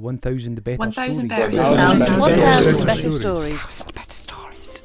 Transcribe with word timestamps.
1,000 0.00 0.64
better 0.64 0.78
1,000 0.78 1.14
stories. 1.14 1.28
better 1.28 1.50
Thousand 1.50 2.00
stories. 2.00 2.16
better 2.16 2.20
1,000 2.20 2.72
stories. 2.72 2.84
better 2.86 3.10
Stories. 3.10 3.60
stories. 3.60 3.92
better 3.92 4.12
stories. 4.12 4.82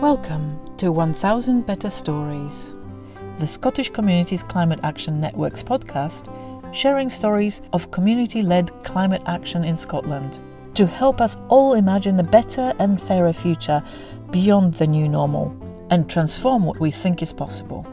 Welcome 0.00 0.60
to 0.76 0.92
1000 0.92 1.66
Better 1.66 1.90
Stories, 1.90 2.76
the 3.38 3.48
Scottish 3.48 3.90
Communities 3.90 4.44
Climate 4.44 4.78
Action 4.84 5.20
Network's 5.20 5.64
podcast 5.64 6.30
sharing 6.72 7.08
stories 7.08 7.62
of 7.72 7.90
community 7.90 8.42
led 8.42 8.70
climate 8.84 9.22
action 9.26 9.64
in 9.64 9.76
Scotland 9.76 10.38
to 10.74 10.86
help 10.86 11.20
us 11.20 11.36
all 11.48 11.74
imagine 11.74 12.20
a 12.20 12.22
better 12.22 12.72
and 12.78 13.02
fairer 13.02 13.32
future 13.32 13.82
beyond 14.30 14.74
the 14.74 14.86
new 14.86 15.08
normal 15.08 15.56
and 15.90 16.08
transform 16.08 16.64
what 16.64 16.78
we 16.78 16.92
think 16.92 17.22
is 17.22 17.32
possible. 17.32 17.84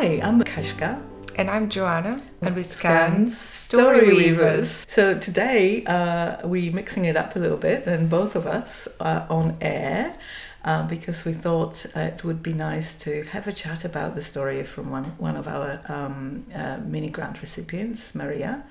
Hi, 0.00 0.18
I'm 0.22 0.42
Kashka. 0.42 0.98
And 1.36 1.50
I'm 1.50 1.68
Joanna, 1.68 2.22
and 2.40 2.56
we 2.56 2.62
SCCAN 2.62 3.26
SCCAN 3.26 3.28
Story 3.28 4.14
Weavers. 4.14 4.86
So 4.88 5.18
today 5.18 5.84
uh, 5.84 6.38
we're 6.48 6.72
mixing 6.72 7.04
it 7.04 7.18
up 7.18 7.36
a 7.36 7.38
little 7.38 7.58
bit, 7.58 7.86
and 7.86 8.08
both 8.08 8.34
of 8.34 8.46
us 8.46 8.88
are 8.98 9.26
on 9.28 9.58
air 9.60 10.16
uh, 10.64 10.84
because 10.86 11.26
we 11.26 11.34
thought 11.34 11.84
it 11.94 12.24
would 12.24 12.42
be 12.42 12.54
nice 12.54 12.94
to 13.04 13.24
have 13.24 13.46
a 13.46 13.52
chat 13.52 13.84
about 13.84 14.14
the 14.14 14.22
story 14.22 14.64
from 14.64 14.90
one, 14.90 15.04
one 15.18 15.36
of 15.36 15.46
our 15.46 15.82
um, 15.88 16.46
uh, 16.54 16.78
mini 16.82 17.10
grant 17.10 17.42
recipients, 17.42 18.14
Maria. 18.14 18.64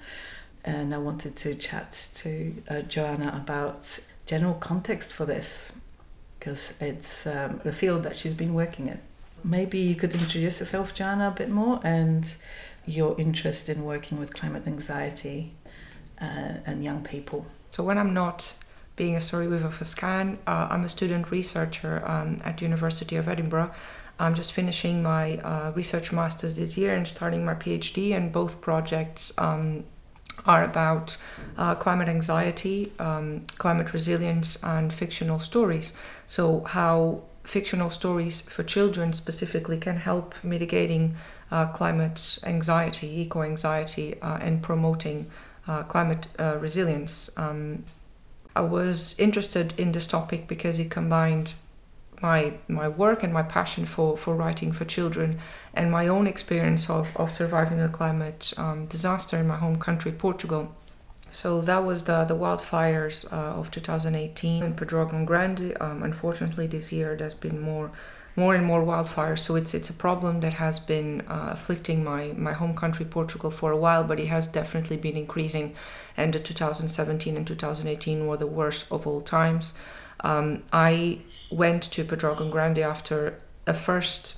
And 0.65 0.95
I 0.95 0.97
wanted 0.97 1.35
to 1.35 1.53
chat 1.53 2.09
to 2.15 2.55
uh, 2.67 2.81
Joanna 2.81 3.39
about 3.39 3.99
general 4.25 4.55
context 4.55 5.13
for 5.13 5.27
this 5.27 5.73
because 6.39 6.73
it's 6.81 7.27
um, 7.27 7.61
the 7.63 7.71
field 7.71 8.01
that 8.01 8.17
she's 8.17 8.33
been 8.33 8.55
working 8.55 8.87
in. 8.87 8.99
Maybe 9.43 9.79
you 9.79 9.95
could 9.95 10.13
introduce 10.13 10.59
yourself, 10.59 10.93
Jana, 10.93 11.29
a 11.29 11.31
bit 11.31 11.49
more 11.49 11.79
and 11.83 12.33
your 12.85 13.19
interest 13.19 13.69
in 13.69 13.83
working 13.83 14.19
with 14.19 14.33
climate 14.33 14.65
anxiety 14.67 15.53
uh, 16.21 16.55
and 16.65 16.83
young 16.83 17.03
people. 17.03 17.45
So 17.71 17.83
when 17.83 17.97
I'm 17.97 18.13
not 18.13 18.53
being 18.95 19.15
a 19.15 19.21
story 19.21 19.47
weaver 19.47 19.69
for 19.69 19.85
SCCAN, 19.85 20.37
uh, 20.45 20.67
I'm 20.69 20.83
a 20.83 20.89
student 20.89 21.31
researcher 21.31 22.03
um, 22.05 22.41
at 22.43 22.61
University 22.61 23.15
of 23.15 23.27
Edinburgh. 23.29 23.71
I'm 24.19 24.35
just 24.35 24.51
finishing 24.51 25.01
my 25.01 25.37
uh, 25.37 25.71
research 25.73 26.11
masters 26.11 26.57
this 26.57 26.77
year 26.77 26.93
and 26.93 27.07
starting 27.07 27.45
my 27.45 27.55
PhD, 27.55 28.13
and 28.13 28.33
both 28.33 28.59
projects 28.59 29.31
um, 29.37 29.85
are 30.45 30.63
about 30.63 31.17
uh, 31.57 31.75
climate 31.75 32.09
anxiety, 32.09 32.91
um, 32.99 33.45
climate 33.57 33.93
resilience, 33.93 34.61
and 34.63 34.93
fictional 34.93 35.39
stories. 35.39 35.93
So 36.27 36.65
how 36.65 37.23
fictional 37.49 37.89
stories 37.89 38.41
for 38.41 38.61
children 38.61 39.11
specifically 39.11 39.77
can 39.77 39.97
help 39.97 40.35
mitigating 40.43 41.15
uh, 41.49 41.65
climate 41.65 42.37
anxiety, 42.43 43.21
eco 43.21 43.41
anxiety, 43.41 44.21
uh, 44.21 44.37
and 44.39 44.61
promoting 44.61 45.25
uh, 45.67 45.81
climate 45.83 46.27
uh, 46.37 46.57
resilience. 46.59 47.29
Um, 47.37 47.85
I 48.55 48.61
was 48.61 49.19
interested 49.19 49.73
in 49.77 49.93
this 49.93 50.05
topic 50.05 50.47
because 50.47 50.77
it 50.77 50.91
combined 50.91 51.53
my 52.21 52.53
my 52.67 52.87
work 52.87 53.23
and 53.23 53.33
my 53.33 53.43
passion 53.43 53.85
for, 53.85 54.17
for 54.17 54.35
writing 54.35 54.71
for 54.71 54.85
children 54.85 55.39
and 55.73 55.89
my 55.91 56.07
own 56.07 56.27
experience 56.27 56.89
of, 56.89 57.15
of 57.17 57.31
surviving 57.31 57.79
a 57.79 57.89
climate 57.89 58.53
um, 58.57 58.85
disaster 58.85 59.37
in 59.37 59.47
my 59.47 59.55
home 59.57 59.77
country, 59.77 60.11
Portugal. 60.11 60.75
So 61.31 61.61
that 61.61 61.85
was 61.85 62.03
the, 62.03 62.25
the 62.25 62.35
wildfires 62.35 63.31
uh, 63.31 63.59
of 63.59 63.71
2018 63.71 64.63
in 64.63 64.73
Pedrógão 64.73 65.25
Grande. 65.25 65.75
Um, 65.79 66.03
unfortunately, 66.03 66.67
this 66.67 66.91
year 66.91 67.15
there's 67.15 67.33
been 67.35 67.59
more 67.59 67.91
more 68.35 68.55
and 68.55 68.65
more 68.65 68.81
wildfires. 68.81 69.39
So 69.39 69.55
it's 69.55 69.73
it's 69.73 69.89
a 69.89 69.93
problem 69.93 70.39
that 70.41 70.53
has 70.53 70.79
been 70.79 71.21
uh, 71.27 71.49
afflicting 71.51 72.03
my, 72.03 72.33
my 72.37 72.53
home 72.53 72.73
country, 72.73 73.05
Portugal, 73.05 73.51
for 73.51 73.71
a 73.71 73.77
while, 73.77 74.03
but 74.03 74.19
it 74.19 74.27
has 74.27 74.47
definitely 74.47 74.97
been 74.97 75.17
increasing. 75.17 75.75
And 76.15 76.33
the 76.33 76.39
2017 76.39 77.35
and 77.35 77.45
2018 77.45 78.27
were 78.27 78.37
the 78.37 78.47
worst 78.47 78.91
of 78.91 79.05
all 79.05 79.21
times. 79.21 79.73
Um, 80.21 80.63
I 80.71 81.19
went 81.51 81.83
to 81.83 82.03
Pedrógão 82.03 82.51
Grande 82.51 82.79
after 82.79 83.39
a 83.67 83.73
first 83.73 84.35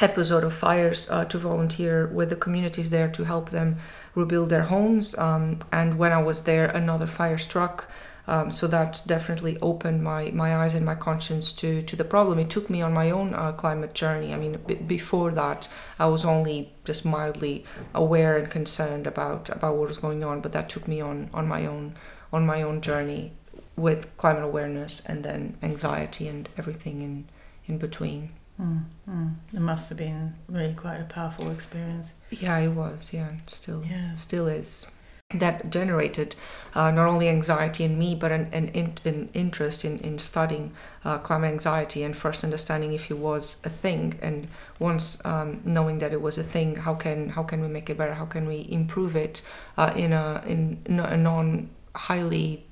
episode 0.00 0.44
of 0.44 0.52
fires 0.52 1.08
uh, 1.10 1.24
to 1.24 1.38
volunteer 1.38 2.06
with 2.06 2.28
the 2.28 2.36
communities 2.36 2.90
there 2.90 3.08
to 3.08 3.24
help 3.24 3.50
them 3.50 3.76
rebuild 4.16 4.50
their 4.50 4.62
homes. 4.62 5.16
Um, 5.16 5.60
and 5.70 5.98
when 5.98 6.10
I 6.10 6.20
was 6.20 6.42
there, 6.42 6.66
another 6.66 7.06
fire 7.06 7.38
struck. 7.38 7.88
Um, 8.28 8.50
so 8.50 8.66
that 8.66 9.02
definitely 9.06 9.56
opened 9.62 10.02
my, 10.02 10.32
my 10.32 10.56
eyes 10.56 10.74
and 10.74 10.84
my 10.84 10.96
conscience 10.96 11.52
to, 11.52 11.80
to 11.82 11.94
the 11.94 12.02
problem. 12.02 12.40
It 12.40 12.50
took 12.50 12.68
me 12.68 12.82
on 12.82 12.92
my 12.92 13.08
own 13.12 13.34
uh, 13.34 13.52
climate 13.52 13.94
journey. 13.94 14.34
I 14.34 14.36
mean, 14.36 14.58
b- 14.66 14.74
before 14.74 15.30
that, 15.30 15.68
I 15.96 16.06
was 16.06 16.24
only 16.24 16.72
just 16.84 17.04
mildly 17.04 17.64
aware 17.94 18.36
and 18.36 18.50
concerned 18.50 19.06
about, 19.06 19.48
about 19.50 19.76
what 19.76 19.86
was 19.86 19.98
going 19.98 20.24
on, 20.24 20.40
but 20.40 20.52
that 20.54 20.68
took 20.68 20.88
me 20.88 21.00
on, 21.00 21.30
on 21.32 21.46
my 21.46 21.66
own 21.66 21.94
on 22.32 22.46
my 22.46 22.62
own 22.62 22.80
journey 22.80 23.32
with 23.76 24.14
climate 24.16 24.42
awareness 24.42 25.00
and 25.06 25.24
then 25.24 25.56
anxiety 25.62 26.28
and 26.28 26.48
everything 26.56 27.02
in, 27.02 27.28
in 27.66 27.78
between. 27.78 28.30
Mm, 28.60 28.84
mm. 29.08 29.34
It 29.52 29.60
must 29.60 29.88
have 29.90 29.98
been 29.98 30.34
really 30.48 30.74
quite 30.74 30.98
a 31.00 31.04
powerful 31.04 31.50
experience. 31.50 32.12
Yeah, 32.30 32.58
it 32.58 32.68
was. 32.72 33.12
Yeah, 33.12 33.28
still, 33.46 33.84
Yeah. 33.84 34.14
still 34.14 34.46
is. 34.46 34.86
That 35.34 35.70
generated 35.70 36.36
uh, 36.72 36.92
not 36.92 37.08
only 37.08 37.28
anxiety 37.28 37.82
in 37.82 37.98
me, 37.98 38.14
but 38.14 38.30
an, 38.30 38.48
an, 38.52 38.68
in, 38.68 38.92
an 39.04 39.28
interest 39.34 39.84
in, 39.84 39.98
in 39.98 40.20
studying 40.20 40.72
uh, 41.04 41.18
climate 41.18 41.50
anxiety 41.50 42.04
and 42.04 42.16
first 42.16 42.44
understanding 42.44 42.92
if 42.92 43.10
it 43.10 43.18
was 43.18 43.60
a 43.64 43.68
thing. 43.68 44.18
And 44.22 44.46
once 44.78 45.20
um, 45.26 45.62
knowing 45.64 45.98
that 45.98 46.12
it 46.12 46.22
was 46.22 46.38
a 46.38 46.44
thing, 46.44 46.76
how 46.76 46.94
can 46.94 47.30
how 47.30 47.42
can 47.42 47.60
we 47.60 47.66
make 47.66 47.90
it 47.90 47.98
better? 47.98 48.14
How 48.14 48.24
can 48.26 48.46
we 48.46 48.68
improve 48.70 49.16
it 49.16 49.42
uh, 49.76 49.92
in 49.96 50.12
a 50.12 50.42
in 50.46 50.78
a 50.86 51.16
non 51.16 51.70
highly 51.96 52.64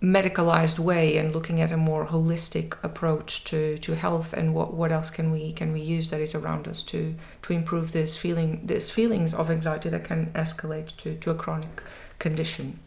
medicalized 0.00 0.78
way 0.78 1.16
and 1.16 1.34
looking 1.34 1.60
at 1.60 1.72
a 1.72 1.76
more 1.76 2.06
holistic 2.06 2.82
approach 2.84 3.42
to, 3.42 3.76
to 3.78 3.96
health 3.96 4.32
and 4.32 4.54
what, 4.54 4.72
what 4.72 4.92
else 4.92 5.10
can 5.10 5.32
we 5.32 5.52
can 5.52 5.72
we 5.72 5.80
use 5.80 6.10
that 6.10 6.20
is 6.20 6.36
around 6.36 6.68
us 6.68 6.84
to 6.84 7.16
to 7.42 7.52
improve 7.52 7.90
this 7.90 8.16
feeling 8.16 8.60
this 8.64 8.90
feelings 8.90 9.34
of 9.34 9.50
anxiety 9.50 9.88
that 9.88 10.04
can 10.04 10.26
escalate 10.32 10.96
to, 10.96 11.16
to 11.16 11.30
a 11.30 11.34
chronic 11.34 11.82
condition. 12.20 12.78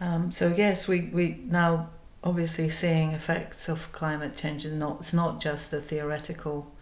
Um, 0.00 0.32
so 0.32 0.52
yes, 0.56 0.88
we, 0.88 1.02
we 1.12 1.40
now 1.46 1.90
obviously 2.22 2.70
seeing 2.70 3.10
effects 3.10 3.68
of 3.68 3.92
climate 3.92 4.36
change 4.36 4.64
and 4.64 4.78
not 4.78 4.96
it's 5.00 5.12
not 5.12 5.40
just 5.40 5.72
a 5.72 5.80
theoretical 5.80 6.72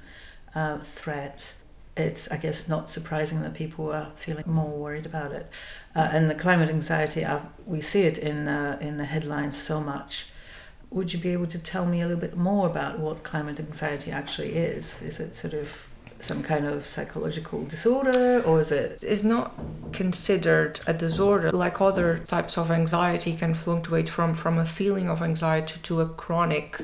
uh, 0.55 0.79
threat. 0.79 1.55
It's 1.97 2.31
I 2.31 2.39
guess 2.39 2.69
not 2.69 2.91
surprising 2.91 3.43
that 3.43 3.55
people 3.55 3.93
are 3.93 4.13
feeling 4.17 4.45
more 4.47 4.71
worried 4.71 5.05
about 5.05 5.33
it, 5.33 5.51
uh, 5.95 6.09
and 6.11 6.31
the 6.31 6.35
climate 6.35 6.71
anxiety. 6.71 7.25
Uh, 7.25 7.41
we 7.67 7.81
see 7.81 8.03
it 8.03 8.19
in 8.19 8.49
uh, 8.49 8.79
in 8.81 8.97
the 8.97 9.05
headlines 9.05 9.61
so 9.61 9.81
much. 9.81 10.27
Would 10.91 11.13
you 11.13 11.19
be 11.19 11.31
able 11.31 11.47
to 11.47 11.59
tell 11.59 11.87
me 11.87 12.01
a 12.01 12.07
little 12.07 12.21
bit 12.21 12.37
more 12.37 12.67
about 12.67 12.99
what 12.99 13.23
climate 13.23 13.59
anxiety 13.59 14.11
actually 14.11 14.55
is? 14.55 15.03
Is 15.03 15.21
it 15.21 15.35
sort 15.35 15.55
of 15.55 15.87
some 16.19 16.43
kind 16.43 16.65
of 16.65 16.87
psychological 16.87 17.65
disorder, 17.65 18.43
or 18.47 18.61
is 18.61 18.71
it? 18.73 19.03
It's 19.03 19.25
not 19.25 19.53
considered 19.93 20.81
a 20.87 20.95
disorder 20.95 21.51
like 21.53 21.81
other 21.81 22.19
types 22.19 22.57
of 22.57 22.71
anxiety 22.71 23.35
can 23.37 23.55
fluctuate 23.55 24.09
from 24.09 24.33
from 24.33 24.59
a 24.59 24.65
feeling 24.65 25.11
of 25.11 25.21
anxiety 25.21 25.79
to 25.83 26.01
a 26.01 26.07
chronic 26.07 26.81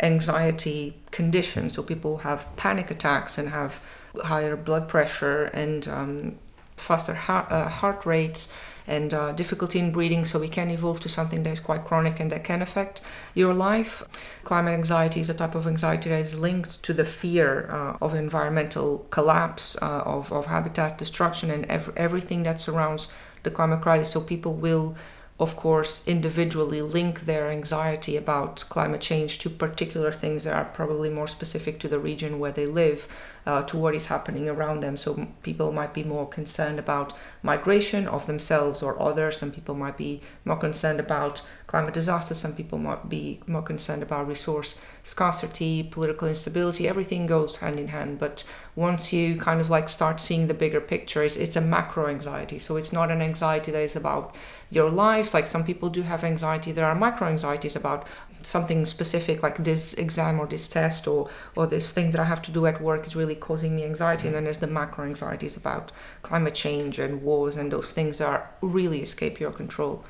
anxiety 0.00 0.96
condition. 1.10 1.70
So 1.70 1.82
people 1.82 2.18
have 2.18 2.54
panic 2.56 2.90
attacks 2.90 3.38
and 3.38 3.48
have 3.50 3.80
higher 4.22 4.56
blood 4.56 4.88
pressure 4.88 5.44
and 5.46 5.86
um, 5.88 6.38
faster 6.76 7.14
heart, 7.14 7.50
uh, 7.50 7.68
heart 7.68 8.06
rates 8.06 8.52
and 8.86 9.12
uh, 9.12 9.32
difficulty 9.32 9.78
in 9.78 9.92
breathing. 9.92 10.24
So 10.24 10.38
we 10.38 10.48
can 10.48 10.70
evolve 10.70 11.00
to 11.00 11.08
something 11.08 11.42
that 11.42 11.50
is 11.50 11.60
quite 11.60 11.84
chronic 11.84 12.20
and 12.20 12.32
that 12.32 12.42
can 12.42 12.62
affect 12.62 13.02
your 13.34 13.52
life. 13.52 14.02
Climate 14.44 14.74
anxiety 14.74 15.20
is 15.20 15.28
a 15.28 15.34
type 15.34 15.54
of 15.54 15.66
anxiety 15.66 16.08
that 16.08 16.20
is 16.20 16.38
linked 16.38 16.82
to 16.84 16.94
the 16.94 17.04
fear 17.04 17.68
uh, 17.70 17.98
of 18.00 18.14
environmental 18.14 19.06
collapse, 19.10 19.76
uh, 19.82 20.02
of, 20.06 20.32
of 20.32 20.46
habitat 20.46 20.96
destruction, 20.96 21.50
and 21.50 21.66
ev- 21.66 21.92
everything 21.96 22.44
that 22.44 22.60
surrounds 22.60 23.12
the 23.42 23.50
climate 23.50 23.82
crisis. 23.82 24.12
So 24.12 24.20
people 24.22 24.54
will 24.54 24.96
of 25.40 25.54
course, 25.54 26.06
individually 26.08 26.82
link 26.82 27.20
their 27.20 27.48
anxiety 27.48 28.16
about 28.16 28.64
climate 28.68 29.00
change 29.00 29.38
to 29.38 29.48
particular 29.48 30.10
things 30.10 30.42
that 30.42 30.52
are 30.52 30.64
probably 30.64 31.08
more 31.08 31.28
specific 31.28 31.78
to 31.78 31.88
the 31.88 32.00
region 32.00 32.40
where 32.40 32.50
they 32.50 32.66
live, 32.66 33.06
uh, 33.46 33.62
to 33.62 33.76
what 33.78 33.94
is 33.94 34.06
happening 34.06 34.48
around 34.48 34.80
them. 34.80 34.96
So 34.96 35.28
people 35.44 35.70
might 35.72 35.94
be 35.94 36.02
more 36.02 36.28
concerned 36.28 36.80
about 36.80 37.12
migration 37.42 38.08
of 38.08 38.26
themselves 38.26 38.82
or 38.82 39.00
others. 39.00 39.36
Some 39.36 39.52
people 39.52 39.76
might 39.76 39.96
be 39.96 40.20
more 40.44 40.56
concerned 40.56 40.98
about 40.98 41.42
climate 41.68 41.94
disaster. 41.94 42.34
Some 42.34 42.54
people 42.54 42.78
might 42.78 43.08
be 43.08 43.40
more 43.46 43.62
concerned 43.62 44.02
about 44.02 44.26
resource 44.26 44.80
scarcity, 45.04 45.82
political 45.82 46.26
instability. 46.26 46.88
Everything 46.88 47.26
goes 47.26 47.58
hand 47.58 47.78
in 47.78 47.88
hand. 47.88 48.18
But 48.18 48.42
once 48.74 49.12
you 49.12 49.36
kind 49.36 49.60
of 49.60 49.68
like 49.70 49.88
start 49.88 50.18
seeing 50.18 50.48
the 50.48 50.54
bigger 50.54 50.80
picture, 50.80 51.22
it's, 51.22 51.36
it's 51.36 51.56
a 51.56 51.60
macro 51.60 52.08
anxiety. 52.08 52.58
So 52.58 52.76
it's 52.76 52.92
not 52.92 53.10
an 53.10 53.20
anxiety 53.22 53.70
that 53.70 53.82
is 53.82 53.94
about 53.94 54.34
your 54.70 54.90
life. 54.90 55.34
Like 55.34 55.46
some 55.46 55.62
people 55.62 55.90
do 55.90 56.02
have 56.02 56.24
anxiety. 56.24 56.72
There 56.72 56.86
are 56.86 56.94
micro 56.94 57.28
anxieties 57.28 57.76
about 57.76 58.06
something 58.42 58.86
specific 58.86 59.42
like 59.42 59.62
this 59.64 59.92
exam 59.94 60.40
or 60.40 60.46
this 60.46 60.68
test 60.68 61.06
or 61.06 61.28
or 61.56 61.66
this 61.66 61.92
thing 61.92 62.12
that 62.12 62.20
I 62.20 62.24
have 62.24 62.40
to 62.42 62.52
do 62.52 62.66
at 62.66 62.80
work 62.80 63.06
is 63.06 63.16
really 63.16 63.34
causing 63.34 63.74
me 63.76 63.84
anxiety 63.84 64.28
and 64.28 64.36
then 64.36 64.44
there's 64.44 64.58
the 64.58 64.68
macro 64.68 65.04
anxieties 65.04 65.56
about 65.56 65.90
climate 66.22 66.54
change 66.54 67.00
and 67.00 67.22
wars 67.22 67.56
and 67.56 67.72
those 67.72 67.90
things 67.90 68.18
that 68.18 68.28
are 68.28 68.50
really 68.60 69.02
escape 69.02 69.40
your 69.40 69.50
control 69.50 70.04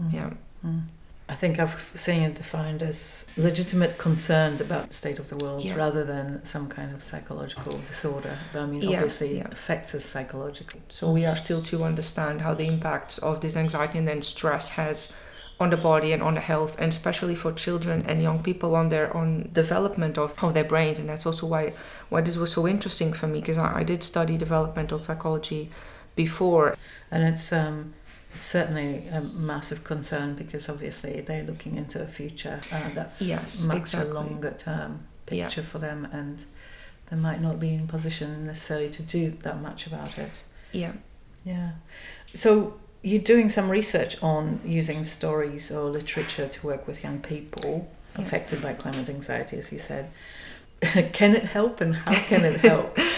mm. 0.00 0.12
yeah 0.12 0.30
mm. 0.64 0.82
I 1.28 1.34
think 1.34 1.58
I've 1.58 1.92
seen 1.94 2.22
it 2.22 2.34
defined 2.34 2.82
as 2.82 3.26
legitimate 3.36 3.96
concern 3.96 4.60
about 4.60 4.88
the 4.88 4.94
state 4.94 5.18
of 5.18 5.28
the 5.28 5.42
world 5.42 5.64
yeah. 5.64 5.74
rather 5.74 6.04
than 6.04 6.44
some 6.44 6.68
kind 6.68 6.92
of 6.92 7.02
psychological 7.02 7.78
disorder. 7.86 8.36
I 8.54 8.66
mean, 8.66 8.82
yeah, 8.82 8.96
obviously, 8.96 9.38
yeah. 9.38 9.48
affects 9.50 9.94
us 9.94 10.04
psychologically. 10.04 10.82
So 10.88 11.10
we 11.10 11.24
are 11.24 11.36
still 11.36 11.62
to 11.62 11.84
understand 11.84 12.42
how 12.42 12.54
the 12.54 12.66
impacts 12.66 13.18
of 13.18 13.40
this 13.40 13.56
anxiety 13.56 13.98
and 13.98 14.06
then 14.06 14.20
stress 14.22 14.70
has 14.70 15.12
on 15.62 15.70
the 15.70 15.76
body 15.76 16.12
and 16.12 16.22
on 16.22 16.34
the 16.34 16.40
health 16.40 16.76
and 16.78 16.92
especially 16.92 17.36
for 17.36 17.52
children 17.52 18.04
and 18.08 18.20
young 18.20 18.42
people 18.42 18.74
on 18.74 18.88
their 18.88 19.16
on 19.16 19.48
development 19.52 20.18
of, 20.18 20.34
of 20.42 20.54
their 20.54 20.64
brains 20.64 20.98
and 20.98 21.08
that's 21.08 21.24
also 21.24 21.46
why 21.46 21.72
why 22.08 22.20
this 22.20 22.36
was 22.36 22.52
so 22.52 22.66
interesting 22.66 23.12
for 23.12 23.28
me 23.28 23.40
because 23.40 23.56
I, 23.56 23.78
I, 23.80 23.84
did 23.84 24.02
study 24.02 24.36
developmental 24.36 24.98
psychology 24.98 25.70
before 26.16 26.76
and 27.12 27.22
it's 27.22 27.52
um 27.52 27.94
certainly 28.34 29.06
a 29.08 29.20
massive 29.20 29.84
concern 29.84 30.34
because 30.34 30.68
obviously 30.68 31.20
they're 31.20 31.44
looking 31.44 31.76
into 31.76 32.00
a 32.00 32.06
future 32.06 32.60
uh, 32.72 32.88
that's 32.94 33.20
yes, 33.20 33.66
much 33.66 33.78
exactly. 33.78 34.10
a 34.10 34.14
longer 34.14 34.54
term 34.58 35.06
picture 35.26 35.60
yeah. 35.60 35.66
for 35.66 35.78
them 35.78 36.08
and 36.12 36.44
they 37.10 37.16
might 37.16 37.40
not 37.40 37.60
be 37.60 37.74
in 37.74 37.86
position 37.86 38.44
necessarily 38.44 38.88
to 38.88 39.02
do 39.02 39.30
that 39.30 39.60
much 39.60 39.86
about 39.86 40.18
it 40.18 40.42
yeah 40.72 40.92
yeah 41.44 41.72
so 42.26 42.78
you're 43.02 43.20
doing 43.20 43.48
some 43.48 43.68
research 43.68 44.20
on 44.22 44.60
using 44.64 45.04
stories 45.04 45.70
or 45.70 45.90
literature 45.90 46.46
to 46.46 46.66
work 46.66 46.86
with 46.86 47.02
young 47.02 47.20
people 47.20 47.90
yeah. 48.16 48.24
affected 48.24 48.62
by 48.62 48.72
climate 48.72 49.08
anxiety, 49.08 49.58
as 49.58 49.72
you 49.72 49.78
said. 49.78 50.10
can 51.12 51.34
it 51.34 51.44
help 51.44 51.80
and 51.80 51.96
how 51.96 52.12
can 52.12 52.44
it 52.44 52.60
help? 52.60 52.96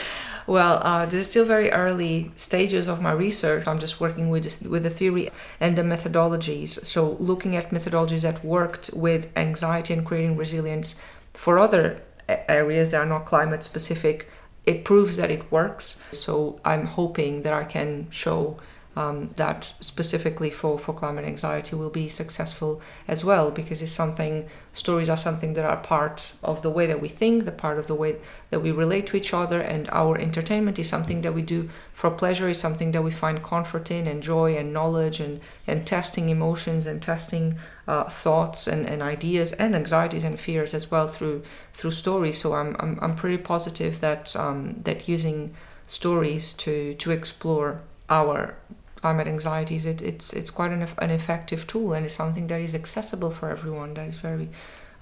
well, 0.46 0.80
uh, 0.82 1.06
this 1.06 1.20
is 1.22 1.30
still 1.30 1.44
very 1.44 1.70
early 1.70 2.32
stages 2.36 2.88
of 2.88 3.00
my 3.00 3.12
research. 3.12 3.66
I'm 3.66 3.78
just 3.78 4.00
working 4.00 4.28
with 4.28 4.44
this, 4.44 4.60
with 4.60 4.82
the 4.82 4.90
theory 4.90 5.30
and 5.60 5.76
the 5.76 5.82
methodologies. 5.82 6.84
So, 6.84 7.16
looking 7.18 7.56
at 7.56 7.70
methodologies 7.70 8.22
that 8.22 8.44
worked 8.44 8.90
with 8.94 9.28
anxiety 9.36 9.94
and 9.94 10.04
creating 10.04 10.36
resilience 10.36 10.96
for 11.32 11.58
other 11.58 12.02
areas 12.28 12.90
that 12.90 12.98
are 12.98 13.06
not 13.06 13.26
climate 13.26 13.62
specific, 13.62 14.28
it 14.66 14.84
proves 14.84 15.16
that 15.16 15.30
it 15.30 15.50
works. 15.50 16.02
So, 16.12 16.60
I'm 16.64 16.86
hoping 16.86 17.42
that 17.42 17.52
I 17.52 17.64
can 17.64 18.10
show 18.10 18.58
um, 18.96 19.30
that 19.36 19.74
specifically 19.80 20.50
for, 20.50 20.78
for 20.78 20.92
climate 20.92 21.24
anxiety 21.24 21.74
will 21.74 21.90
be 21.90 22.08
successful 22.08 22.80
as 23.08 23.24
well 23.24 23.50
because 23.50 23.82
it's 23.82 23.92
something 23.92 24.48
stories 24.72 25.10
are 25.10 25.16
something 25.16 25.54
that 25.54 25.64
are 25.64 25.76
part 25.76 26.32
of 26.42 26.62
the 26.62 26.70
way 26.70 26.86
that 26.86 27.00
we 27.00 27.08
think 27.08 27.44
the 27.44 27.52
part 27.52 27.78
of 27.78 27.86
the 27.86 27.94
way 27.94 28.16
that 28.50 28.60
we 28.60 28.70
relate 28.70 29.06
to 29.06 29.16
each 29.16 29.34
other 29.34 29.60
and 29.60 29.88
our 29.90 30.18
entertainment 30.18 30.78
is 30.78 30.88
something 30.88 31.22
that 31.22 31.34
we 31.34 31.42
do 31.42 31.68
for 31.92 32.10
pleasure 32.10 32.48
is 32.48 32.58
something 32.58 32.92
that 32.92 33.02
we 33.02 33.10
find 33.10 33.42
comfort 33.42 33.90
in 33.90 34.06
and 34.06 34.22
joy 34.22 34.56
and 34.56 34.72
knowledge 34.72 35.20
and, 35.20 35.40
and 35.66 35.86
testing 35.86 36.28
emotions 36.28 36.86
and 36.86 37.02
testing 37.02 37.56
uh, 37.86 38.04
thoughts 38.04 38.66
and, 38.66 38.86
and 38.88 39.02
ideas 39.02 39.52
and 39.54 39.74
anxieties 39.74 40.24
and 40.24 40.38
fears 40.38 40.72
as 40.72 40.90
well 40.90 41.08
through 41.08 41.42
through 41.72 41.90
stories. 41.90 42.40
So 42.40 42.54
I'm, 42.54 42.76
I'm, 42.78 42.98
I'm 43.02 43.14
pretty 43.14 43.38
positive 43.38 44.00
that 44.00 44.34
um, 44.36 44.80
that 44.84 45.08
using 45.08 45.54
stories 45.86 46.52
to 46.54 46.94
to 46.94 47.10
explore 47.10 47.82
our 48.08 48.56
climate 49.04 49.28
anxieties, 49.28 49.84
it, 49.84 50.00
it's 50.00 50.32
it's 50.32 50.48
quite 50.58 50.72
an, 50.72 50.82
an 51.06 51.10
effective 51.10 51.66
tool 51.66 51.92
and 51.92 52.06
it's 52.06 52.16
something 52.22 52.46
that 52.46 52.60
is 52.68 52.74
accessible 52.74 53.30
for 53.30 53.50
everyone. 53.50 53.92
That 53.92 54.08
is 54.08 54.18
very 54.30 54.48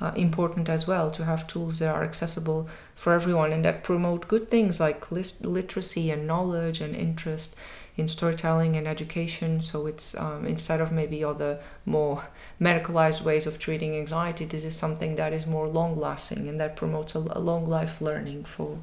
uh, 0.00 0.10
important 0.16 0.68
as 0.68 0.88
well 0.88 1.12
to 1.12 1.24
have 1.24 1.46
tools 1.46 1.78
that 1.78 1.94
are 1.94 2.02
accessible 2.02 2.68
for 2.96 3.12
everyone 3.12 3.52
and 3.52 3.64
that 3.64 3.84
promote 3.84 4.26
good 4.26 4.50
things 4.50 4.80
like 4.80 5.12
list, 5.12 5.44
literacy 5.44 6.10
and 6.10 6.26
knowledge 6.26 6.80
and 6.80 6.96
interest 6.96 7.54
in 7.96 8.08
storytelling 8.08 8.76
and 8.76 8.88
education. 8.88 9.60
So 9.60 9.86
it's 9.86 10.16
um, 10.16 10.46
instead 10.46 10.80
of 10.80 10.90
maybe 10.90 11.22
other 11.22 11.60
more 11.86 12.24
medicalized 12.60 13.22
ways 13.22 13.46
of 13.46 13.60
treating 13.60 13.94
anxiety, 13.94 14.46
this 14.46 14.64
is 14.64 14.74
something 14.74 15.14
that 15.14 15.32
is 15.32 15.46
more 15.46 15.68
long 15.68 15.94
lasting 16.06 16.48
and 16.48 16.58
that 16.60 16.74
promotes 16.74 17.14
a, 17.14 17.20
a 17.38 17.42
long 17.50 17.64
life 17.78 18.00
learning 18.00 18.46
for 18.46 18.78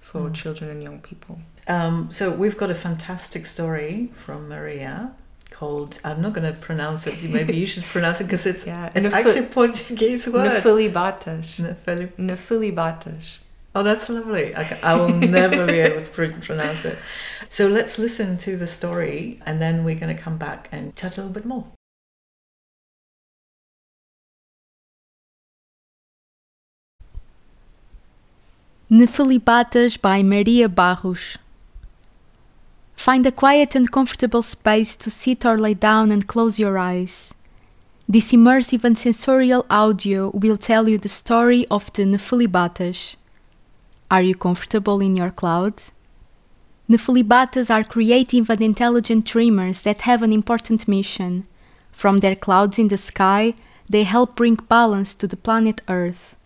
for 0.00 0.22
mm. 0.22 0.34
children 0.34 0.70
and 0.70 0.82
young 0.82 1.00
people. 1.10 1.34
Um, 1.68 2.10
so 2.10 2.30
we've 2.30 2.56
got 2.56 2.70
a 2.70 2.74
fantastic 2.74 3.46
story 3.46 4.10
from 4.14 4.48
Maria 4.48 5.14
called 5.50 6.00
I'm 6.02 6.20
not 6.20 6.32
going 6.32 6.52
to 6.52 6.58
pronounce 6.58 7.06
it. 7.06 7.22
Maybe 7.22 7.56
you 7.56 7.66
should 7.66 7.84
pronounce 7.84 8.20
it 8.20 8.24
because 8.24 8.46
it's 8.46 8.66
yeah, 8.66 8.90
it's 8.94 9.14
actually 9.14 9.40
a 9.40 9.42
Portuguese 9.44 10.26
word. 10.28 10.50
Nefilibatas. 10.50 11.74
Nefilibatas. 12.18 13.38
Oh, 13.74 13.82
that's 13.82 14.08
lovely. 14.08 14.54
Okay, 14.54 14.78
I 14.82 14.94
will 14.96 15.08
never 15.08 15.66
be 15.66 15.78
able 15.78 16.02
to 16.02 16.10
pr- 16.10 16.40
pronounce 16.44 16.84
it. 16.84 16.98
So 17.48 17.68
let's 17.68 17.98
listen 17.98 18.36
to 18.38 18.56
the 18.56 18.66
story 18.66 19.40
and 19.46 19.62
then 19.62 19.84
we're 19.84 19.94
going 19.98 20.14
to 20.14 20.20
come 20.20 20.36
back 20.36 20.68
and 20.72 20.94
chat 20.96 21.16
a 21.16 21.20
little 21.20 21.32
bit 21.32 21.46
more. 21.46 21.66
Nefilibatas 28.90 29.98
by 29.98 30.22
Maria 30.22 30.68
Barros. 30.68 31.38
Find 33.02 33.26
a 33.26 33.32
quiet 33.32 33.74
and 33.74 33.90
comfortable 33.90 34.42
space 34.42 34.94
to 34.94 35.10
sit 35.10 35.44
or 35.44 35.58
lay 35.58 35.74
down 35.74 36.12
and 36.12 36.24
close 36.24 36.60
your 36.60 36.78
eyes. 36.78 37.34
This 38.08 38.30
immersive 38.30 38.84
and 38.84 38.96
sensorial 38.96 39.66
audio 39.68 40.30
will 40.32 40.56
tell 40.56 40.88
you 40.88 40.98
the 40.98 41.08
story 41.08 41.66
of 41.68 41.92
the 41.94 42.04
Nefilibatas. 42.04 43.16
Are 44.08 44.22
you 44.22 44.36
comfortable 44.36 45.00
in 45.00 45.16
your 45.16 45.32
cloud? 45.32 45.82
Nefilibatas 46.88 47.70
are 47.70 47.82
creative 47.82 48.48
and 48.48 48.60
intelligent 48.60 49.24
dreamers 49.24 49.82
that 49.82 50.02
have 50.02 50.22
an 50.22 50.32
important 50.32 50.86
mission. 50.86 51.48
From 51.90 52.20
their 52.20 52.36
clouds 52.36 52.78
in 52.78 52.86
the 52.86 52.98
sky, 52.98 53.54
they 53.90 54.04
help 54.04 54.36
bring 54.36 54.54
balance 54.54 55.12
to 55.16 55.26
the 55.26 55.36
planet 55.36 55.80
Earth. 55.88 56.36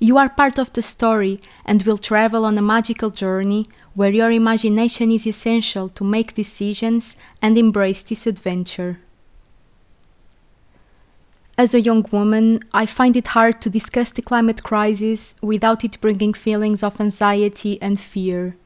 You 0.00 0.18
are 0.18 0.28
part 0.28 0.58
of 0.58 0.72
the 0.72 0.82
story 0.82 1.40
and 1.64 1.82
will 1.82 1.98
travel 1.98 2.44
on 2.44 2.58
a 2.58 2.62
magical 2.62 3.10
journey 3.10 3.68
where 3.98 4.12
your 4.12 4.30
imagination 4.30 5.10
is 5.10 5.26
essential 5.26 5.88
to 5.88 6.04
make 6.04 6.36
decisions 6.36 7.16
and 7.42 7.58
embrace 7.58 8.00
this 8.04 8.28
adventure. 8.28 9.00
As 11.58 11.74
a 11.74 11.80
young 11.80 12.06
woman, 12.12 12.62
I 12.72 12.86
find 12.86 13.16
it 13.16 13.34
hard 13.38 13.60
to 13.62 13.68
discuss 13.68 14.12
the 14.12 14.22
climate 14.22 14.62
crisis 14.62 15.34
without 15.42 15.82
it 15.82 16.00
bringing 16.00 16.32
feelings 16.32 16.84
of 16.84 17.00
anxiety 17.00 17.82
and 17.82 17.98
fear. 17.98 18.56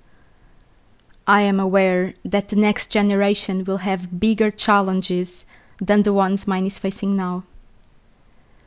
I 1.26 1.40
am 1.40 1.58
aware 1.58 2.12
that 2.26 2.50
the 2.50 2.56
next 2.56 2.88
generation 2.90 3.64
will 3.64 3.78
have 3.78 4.20
bigger 4.20 4.50
challenges 4.50 5.46
than 5.80 6.02
the 6.02 6.12
ones 6.12 6.46
mine 6.46 6.66
is 6.66 6.78
facing 6.78 7.16
now. 7.16 7.44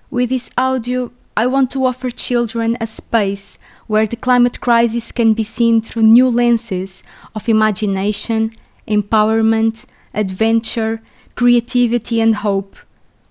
With 0.09 0.29
this 0.29 0.49
audio, 0.57 1.11
I 1.37 1.47
want 1.47 1.69
to 1.71 1.85
offer 1.85 2.09
children 2.11 2.77
a 2.79 2.87
space 2.87 3.57
where 3.87 4.07
the 4.07 4.15
climate 4.15 4.61
crisis 4.61 5.11
can 5.11 5.33
be 5.33 5.43
seen 5.43 5.81
through 5.81 6.03
new 6.03 6.29
lenses 6.29 7.03
of 7.35 7.49
imagination, 7.49 8.53
empowerment, 8.87 9.85
adventure, 10.13 11.01
creativity, 11.35 12.21
and 12.21 12.35
hope, 12.35 12.77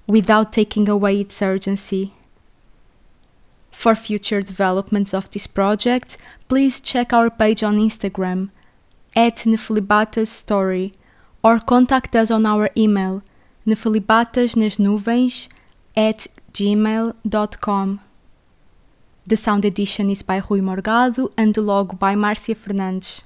without 0.07 0.53
taking 0.53 0.87
away 0.87 1.21
its 1.21 1.41
urgency. 1.41 2.13
For 3.73 3.95
future 3.95 4.43
developments 4.43 5.15
of 5.15 5.31
this 5.31 5.47
project, 5.47 6.19
please 6.49 6.81
check 6.83 7.13
our 7.13 7.31
page 7.31 7.63
on 7.63 7.79
Instagram 7.79 8.51
at 9.17 9.37
Nefilibatas 9.47 10.29
Story 10.29 10.93
or 11.43 11.59
contact 11.59 12.15
us 12.15 12.31
on 12.31 12.45
our 12.45 12.69
email 12.77 13.23
nefilibatasnasnuvens 13.67 15.49
at 15.97 16.27
gmail.com. 16.55 18.01
The 19.27 19.37
sound 19.37 19.65
edition 19.65 20.09
is 20.11 20.23
by 20.23 20.37
Rui 20.49 20.61
Morgado 20.61 21.33
and 21.37 21.55
the 21.55 21.61
logo 21.61 21.97
by 21.97 22.15
Marcia 22.15 22.55
Fernandes. 22.55 23.23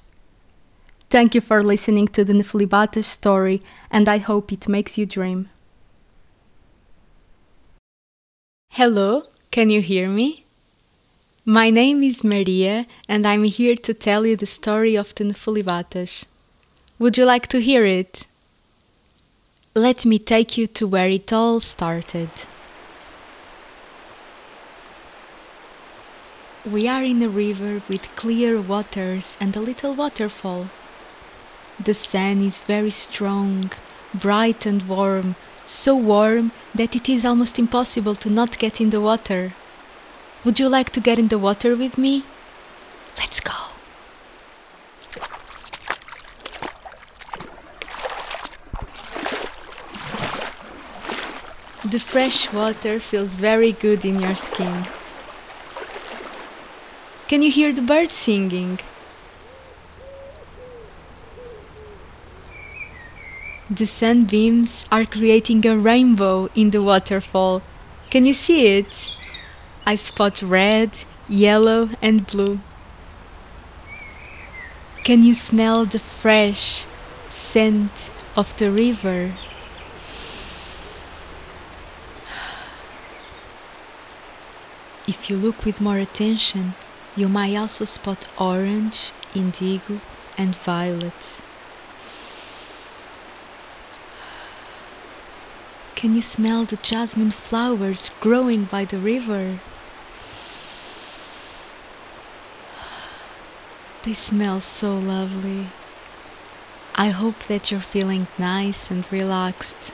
Thank 1.09 1.35
you 1.35 1.41
for 1.41 1.63
listening 1.63 2.07
to 2.09 2.23
the 2.23 2.33
Nefilibatas 2.33 3.05
story, 3.05 3.61
and 3.91 4.07
I 4.07 4.17
hope 4.17 4.51
it 4.51 4.67
makes 4.67 4.97
you 4.97 5.05
dream. 5.05 5.49
Hello, 8.71 9.23
can 9.51 9.69
you 9.69 9.81
hear 9.81 10.07
me? 10.07 10.45
My 11.45 11.69
name 11.69 12.03
is 12.03 12.23
Maria, 12.23 12.85
and 13.07 13.25
I'm 13.25 13.43
here 13.43 13.75
to 13.75 13.93
tell 13.93 14.25
you 14.25 14.35
the 14.35 14.45
story 14.45 14.95
of 14.95 15.13
the 15.15 15.23
Nefilibatas. 15.23 16.25
Would 16.99 17.17
you 17.17 17.25
like 17.25 17.47
to 17.47 17.59
hear 17.59 17.85
it? 17.85 18.25
Let 19.75 20.05
me 20.05 20.17
take 20.19 20.57
you 20.57 20.67
to 20.67 20.87
where 20.87 21.09
it 21.09 21.31
all 21.33 21.59
started. 21.59 22.29
We 26.65 26.89
are 26.89 27.03
in 27.03 27.21
a 27.21 27.29
river 27.29 27.81
with 27.87 28.13
clear 28.17 28.59
waters 28.59 29.37
and 29.39 29.55
a 29.55 29.61
little 29.61 29.95
waterfall. 29.95 30.69
The 31.81 31.93
sun 31.93 32.41
is 32.41 32.59
very 32.59 32.89
strong, 32.89 33.71
bright 34.13 34.65
and 34.65 34.85
warm, 34.85 35.35
so 35.65 35.95
warm 35.95 36.51
that 36.75 36.97
it 36.97 37.07
is 37.07 37.23
almost 37.23 37.59
impossible 37.59 38.13
to 38.15 38.29
not 38.29 38.59
get 38.59 38.81
in 38.81 38.89
the 38.89 38.99
water. 38.99 39.53
Would 40.43 40.59
you 40.59 40.67
like 40.67 40.89
to 40.91 40.99
get 40.99 41.17
in 41.17 41.29
the 41.29 41.39
water 41.39 41.77
with 41.77 41.97
me? 41.97 42.25
Let's 43.17 43.39
go. 43.39 43.53
The 51.85 51.99
fresh 51.99 52.51
water 52.51 52.99
feels 52.99 53.33
very 53.33 53.71
good 53.71 54.03
in 54.03 54.19
your 54.19 54.35
skin. 54.35 54.85
Can 57.29 57.43
you 57.43 57.51
hear 57.51 57.71
the 57.71 57.83
birds 57.83 58.15
singing? 58.15 58.79
The 63.69 63.85
sunbeams 63.85 64.83
are 64.91 65.05
creating 65.05 65.63
a 65.67 65.77
rainbow 65.77 66.49
in 66.55 66.71
the 66.71 66.81
waterfall. 66.81 67.61
Can 68.09 68.25
you 68.25 68.33
see 68.33 68.79
it? 68.79 69.11
I 69.85 69.93
spot 69.93 70.41
red, 70.41 70.89
yellow, 71.27 71.89
and 72.01 72.25
blue. 72.25 72.61
Can 75.03 75.21
you 75.21 75.35
smell 75.35 75.85
the 75.85 75.99
fresh 75.99 76.87
scent 77.29 78.09
of 78.35 78.57
the 78.57 78.71
river? 78.71 79.33
If 85.07 85.29
you 85.29 85.37
look 85.37 85.63
with 85.63 85.79
more 85.79 85.99
attention, 85.99 86.73
you 87.15 87.27
might 87.27 87.55
also 87.55 87.85
spot 87.85 88.27
orange, 88.37 89.11
indigo, 89.35 89.99
and 90.37 90.55
violet. 90.55 91.41
Can 95.95 96.15
you 96.15 96.21
smell 96.21 96.63
the 96.63 96.77
jasmine 96.77 97.31
flowers 97.31 98.09
growing 98.21 98.63
by 98.63 98.85
the 98.85 98.97
river? 98.97 99.59
They 104.03 104.13
smell 104.13 104.61
so 104.61 104.97
lovely. 104.97 105.67
I 106.95 107.09
hope 107.09 107.39
that 107.47 107.69
you're 107.69 107.81
feeling 107.81 108.27
nice 108.37 108.89
and 108.89 109.03
relaxed. 109.11 109.93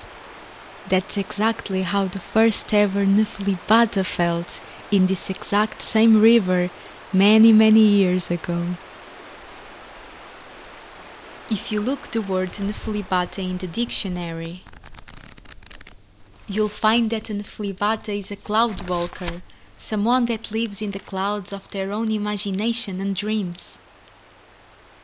That's 0.88 1.17
exactly 1.17 1.81
how 1.81 2.05
the 2.05 2.19
first 2.19 2.72
ever 2.72 3.03
Nefilibata 3.03 4.05
felt 4.05 4.60
in 4.91 5.07
this 5.07 5.31
exact 5.31 5.81
same 5.81 6.22
river 6.22 6.69
many, 7.15 7.53
many 7.53 7.79
years 7.79 8.29
ago. 8.29 8.75
If 11.50 11.72
you 11.72 11.79
look 11.79 12.12
the 12.12 12.22
word 12.22 12.51
Nefilibata 12.51 13.39
in 13.39 13.57
the 13.57 13.67
dictionary, 13.67 14.63
you'll 16.45 16.67
find 16.67 17.10
that 17.12 17.29
an 17.29 17.39
Nefilibata 17.39 18.19
is 18.19 18.31
a 18.31 18.36
cloud 18.36 18.89
walker, 18.89 19.41
someone 19.77 20.25
that 20.25 20.51
lives 20.51 20.81
in 20.81 20.91
the 20.91 21.00
clouds 21.00 21.53
of 21.53 21.69
their 21.69 21.93
own 21.93 22.12
imagination 22.12 23.00
and 23.00 23.15
dreams. 23.15 23.79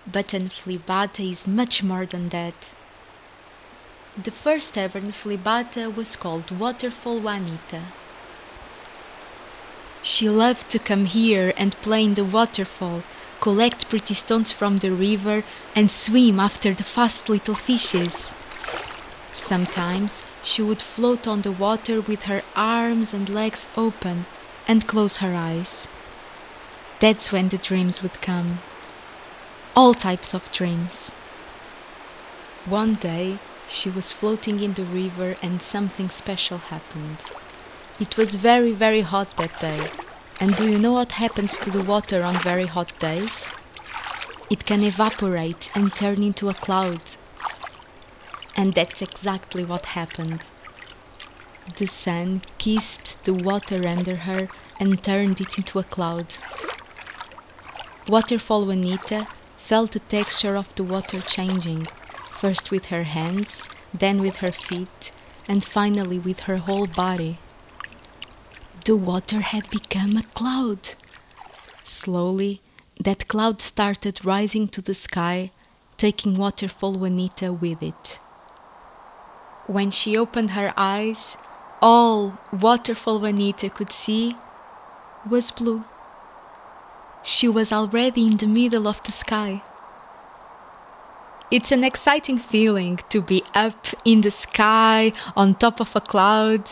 But 0.06 0.34
an 0.34 0.50
Nefilibata 0.50 1.24
is 1.32 1.48
much 1.48 1.82
more 1.82 2.06
than 2.06 2.28
that. 2.30 2.74
The 4.22 4.32
first 4.32 4.78
ever 4.78 5.00
Nefilibata 5.00 5.96
was 5.96 6.18
called 6.18 6.52
Waterfall 6.60 7.22
Juanita. 7.22 7.84
She 10.04 10.30
loved 10.30 10.70
to 10.72 10.80
come 10.80 11.06
here 11.06 11.54
and 11.58 11.80
play 11.82 12.04
in 12.04 12.16
the 12.16 12.26
waterfall, 12.26 13.04
collect 13.40 13.90
pretty 13.90 14.16
stones 14.16 14.52
from 14.52 14.78
the 14.80 14.92
river, 14.92 15.44
and 15.76 15.92
swim 15.92 16.40
after 16.40 16.74
the 16.74 16.84
fast 16.84 17.30
little 17.30 17.56
fishes. 17.56 18.34
Sometimes 19.32 20.24
she 20.44 20.62
would 20.62 20.82
float 20.82 21.28
on 21.28 21.42
the 21.42 21.52
water 21.52 22.02
with 22.02 22.24
her 22.24 22.42
arms 22.56 23.14
and 23.14 23.30
legs 23.30 23.68
open 23.78 24.26
and 24.68 24.88
close 24.88 25.18
her 25.18 25.36
eyes. 25.36 25.88
That's 27.00 27.32
when 27.32 27.50
the 27.50 27.58
dreams 27.58 28.02
would 28.02 28.22
come. 28.22 28.60
All 29.76 29.94
types 29.94 30.34
of 30.34 30.52
dreams. 30.52 31.12
One 32.66 32.96
day, 32.96 33.40
she 33.68 33.90
was 33.90 34.12
floating 34.12 34.60
in 34.60 34.74
the 34.74 34.84
river 34.84 35.36
and 35.42 35.62
something 35.62 36.10
special 36.10 36.58
happened. 36.58 37.18
It 38.02 38.18
was 38.18 38.34
very, 38.34 38.72
very 38.72 39.02
hot 39.02 39.38
that 39.38 39.60
day. 39.60 39.88
And 40.40 40.56
do 40.56 40.68
you 40.68 40.80
know 40.80 40.94
what 40.94 41.12
happens 41.12 41.60
to 41.60 41.70
the 41.70 41.84
water 41.84 42.24
on 42.24 42.36
very 42.40 42.66
hot 42.66 42.98
days? 43.00 43.48
It 44.50 44.66
can 44.66 44.82
evaporate 44.82 45.70
and 45.76 45.94
turn 45.94 46.24
into 46.24 46.50
a 46.50 46.56
cloud. 46.56 47.04
And 48.56 48.74
that's 48.74 49.04
exactly 49.04 49.64
what 49.64 49.86
happened. 49.86 50.48
The 51.78 51.86
sun 51.86 52.42
kissed 52.58 53.24
the 53.24 53.36
water 53.36 53.88
under 53.88 54.16
her 54.16 54.48
and 54.80 55.04
turned 55.04 55.40
it 55.40 55.60
into 55.60 55.78
a 55.78 55.84
cloud. 55.84 56.34
Waterfall 58.08 58.66
Juanita 58.66 59.28
felt 59.58 59.92
the 59.92 60.00
texture 60.00 60.56
of 60.56 60.74
the 60.74 60.84
water 60.84 61.22
changing, 61.22 61.86
first 62.32 62.72
with 62.72 62.86
her 62.86 63.04
hands, 63.04 63.70
then 63.94 64.20
with 64.20 64.38
her 64.38 64.52
feet, 64.52 65.12
and 65.48 65.64
finally 65.64 66.18
with 66.18 66.42
her 66.42 66.58
whole 66.58 66.88
body. 66.88 67.38
The 68.84 68.96
water 68.96 69.42
had 69.42 69.70
become 69.70 70.18
a 70.18 70.24
cloud. 70.24 70.90
Slowly, 71.84 72.62
that 73.00 73.28
cloud 73.28 73.62
started 73.62 74.26
rising 74.26 74.68
to 74.70 74.82
the 74.82 74.96
sky, 74.96 75.52
taking 75.98 76.36
Waterfall 76.36 76.98
Juanita 76.98 77.54
with 77.54 77.84
it. 77.84 78.20
When 79.68 79.92
she 79.92 80.18
opened 80.18 80.52
her 80.52 80.74
eyes, 80.76 81.38
all 81.80 82.40
Waterfall 82.52 83.20
Juanita 83.20 83.70
could 83.70 83.92
see 83.92 84.36
was 85.30 85.52
blue. 85.52 85.84
She 87.22 87.48
was 87.48 87.72
already 87.72 88.26
in 88.26 88.38
the 88.38 88.48
middle 88.48 88.88
of 88.88 89.04
the 89.04 89.12
sky. 89.12 89.62
It's 91.52 91.72
an 91.72 91.84
exciting 91.84 92.40
feeling 92.40 93.00
to 93.10 93.22
be 93.22 93.44
up 93.54 93.86
in 94.06 94.22
the 94.22 94.32
sky 94.32 95.14
on 95.36 95.54
top 95.54 95.80
of 95.80 95.96
a 95.96 96.02
cloud. 96.02 96.68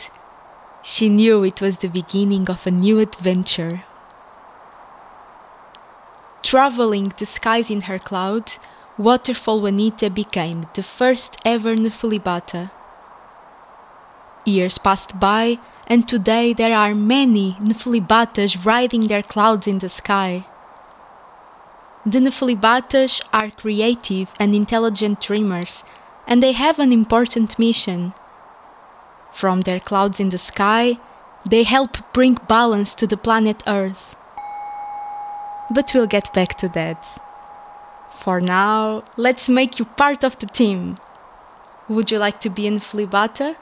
She 0.91 1.08
knew 1.08 1.43
it 1.43 1.62
was 1.62 1.77
the 1.77 1.88
beginning 1.88 2.50
of 2.50 2.65
a 2.65 2.72
new 2.72 2.98
adventure. 2.98 3.84
Traveling 6.41 7.13
the 7.15 7.27
skies 7.27 7.69
in 7.69 7.81
her 7.81 8.00
cloud, 8.00 8.53
Waterfall 8.98 9.62
Juanita 9.62 10.10
became 10.10 10.65
the 10.74 10.81
first 10.81 11.38
ever 11.46 11.75
Nefilibata. 11.75 12.72
Years 14.46 14.79
passed 14.79 15.19
by, 15.19 15.60
and 15.86 16.10
today 16.10 16.53
there 16.53 16.75
are 16.75 16.96
many 16.96 17.55
Nefilibatas 17.62 18.65
riding 18.65 19.05
their 19.05 19.22
clouds 19.22 19.67
in 19.67 19.77
the 19.77 19.89
sky. 19.89 20.48
The 22.03 22.17
Nefilibatas 22.17 23.22
are 23.31 23.51
creative 23.51 24.34
and 24.39 24.55
intelligent 24.55 25.22
dreamers, 25.22 25.84
and 26.25 26.41
they 26.41 26.53
have 26.53 26.79
an 26.79 26.91
important 26.91 27.60
mission. 27.60 28.13
From 29.39 29.62
their 29.62 29.79
clouds 29.79 30.19
in 30.19 30.31
the 30.31 30.38
sky, 30.38 31.00
they 31.50 31.63
help 31.63 31.96
bring 32.12 32.34
balance 32.50 32.93
to 32.96 33.08
the 33.08 33.15
planet 33.15 33.63
Earth. 33.65 34.17
But 35.74 35.93
we'll 35.93 36.08
get 36.08 36.34
back 36.34 36.58
to 36.58 36.67
that. 36.79 37.08
For 38.12 38.41
now, 38.41 39.05
let's 39.15 39.48
make 39.48 39.79
you 39.79 39.86
part 39.86 40.25
of 40.25 40.38
the 40.39 40.46
team. 40.46 40.96
Would 41.88 42.12
you 42.12 42.17
like 42.17 42.41
to 42.41 42.50
be 42.50 42.67
in 42.67 42.79
Flibata? 42.79 43.55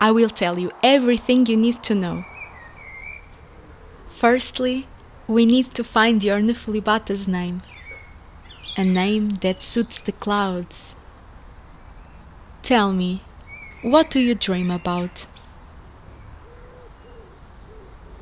I 0.00 0.12
will 0.12 0.30
tell 0.30 0.58
you 0.58 0.72
everything 0.82 1.44
you 1.44 1.58
need 1.58 1.82
to 1.82 1.94
know. 1.94 2.24
Firstly, 4.08 4.86
we 5.28 5.44
need 5.44 5.74
to 5.74 5.84
find 5.84 6.24
your 6.24 6.40
Nefilibata's 6.40 7.28
name. 7.28 7.60
A 8.78 8.84
name 8.84 9.28
that 9.42 9.62
suits 9.62 10.00
the 10.00 10.12
clouds. 10.12 10.94
Tell 12.62 12.92
me, 12.92 13.20
what 13.82 14.10
do 14.10 14.20
you 14.20 14.34
dream 14.34 14.70
about? 14.70 15.26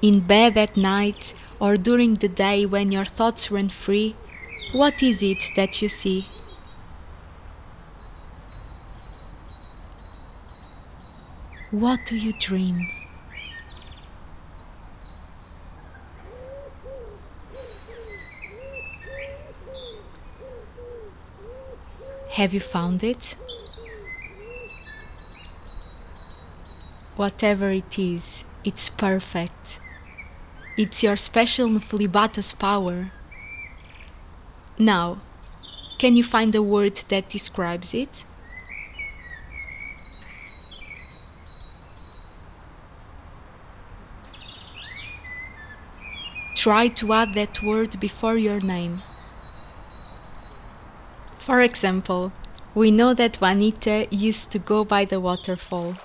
In 0.02 0.21
bed 0.21 0.57
at 0.57 0.76
night 0.76 1.35
or 1.61 1.76
during 1.76 2.14
the 2.14 2.29
day 2.29 2.64
when 2.64 2.90
your 2.90 3.05
thoughts 3.05 3.50
run 3.50 3.69
free, 3.69 4.17
what 4.73 5.02
is 5.02 5.23
it 5.23 5.50
that 5.57 5.83
you 5.83 5.88
see? 5.88 6.26
What 11.71 12.05
do 12.07 12.17
you 12.17 12.33
dream? 12.33 12.88
Have 22.31 22.55
you 22.55 22.61
found 22.61 23.05
it? 23.05 23.37
Whatever 27.17 27.71
it 27.71 27.99
is, 27.99 28.45
it's 28.64 28.88
perfect. 28.88 29.81
It's 30.76 31.02
your 31.02 31.17
special 31.17 31.69
Nefilibatas 31.69 32.59
power. 32.59 33.12
Now, 34.79 35.21
can 35.99 36.17
you 36.17 36.25
find 36.25 36.55
a 36.55 36.62
word 36.62 36.97
that 37.09 37.29
describes 37.29 37.93
it? 37.93 38.25
Try 46.55 46.88
to 46.88 47.12
add 47.12 47.35
that 47.35 47.62
word 47.62 47.99
before 48.00 48.37
your 48.37 48.61
name. 48.61 49.02
For 51.38 51.61
example, 51.61 52.33
we 52.75 52.90
know 52.90 53.14
that 53.14 53.40
Juanita 53.40 54.07
used 54.11 54.50
to 54.52 54.59
go 54.59 54.85
by 54.85 55.05
the 55.05 55.19
waterfall, 55.21 55.97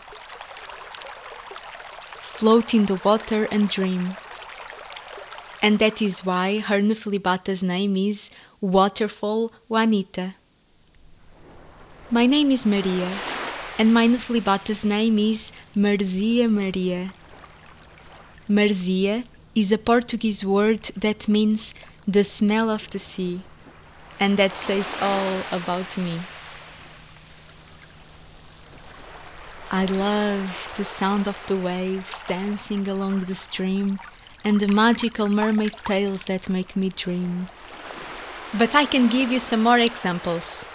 float 2.38 2.74
in 2.74 2.86
the 2.86 3.00
water 3.06 3.48
and 3.50 3.70
dream. 3.70 4.14
And 5.62 5.80
that 5.80 6.02
is 6.02 6.26
why 6.26 6.60
her 6.60 6.82
Nefilibata's 6.82 7.64
name 7.64 7.96
is 7.96 8.30
Waterfall 8.60 9.54
Juanita. 9.70 10.36
My 12.12 12.26
name 12.26 12.52
is 12.52 12.66
Maria, 12.66 13.10
and 13.80 13.94
my 13.94 14.08
Nefilibata's 14.08 14.84
name 14.84 15.18
is 15.18 15.54
Maresia 15.76 16.52
Maria. 16.52 17.14
Maresia 18.50 19.24
is 19.56 19.72
a 19.72 19.78
Portuguese 19.78 20.44
word 20.44 20.84
that 20.98 21.30
means 21.30 21.74
the 22.06 22.26
smell 22.26 22.70
of 22.70 22.92
the 22.92 23.00
sea, 23.00 23.42
and 24.20 24.36
that 24.36 24.58
says 24.58 24.94
all 25.02 25.42
about 25.52 25.98
me. 25.98 26.20
I 29.72 29.86
love 29.86 30.74
the 30.78 30.84
sound 30.84 31.28
of 31.28 31.42
the 31.48 31.58
waves 31.58 32.22
dancing 32.28 32.88
along 32.88 33.22
the 33.22 33.36
stream 33.36 34.00
and 34.44 34.60
the 34.60 34.68
magical 34.68 35.28
mermaid 35.28 35.74
tales 35.86 36.26
that 36.26 36.50
make 36.50 36.76
me 36.76 36.90
dream. 36.90 37.48
But 38.58 38.76
I 38.76 38.86
can 38.86 39.08
give 39.08 39.32
you 39.32 39.40
some 39.40 39.64
more 39.64 39.80
examples. 39.80 40.66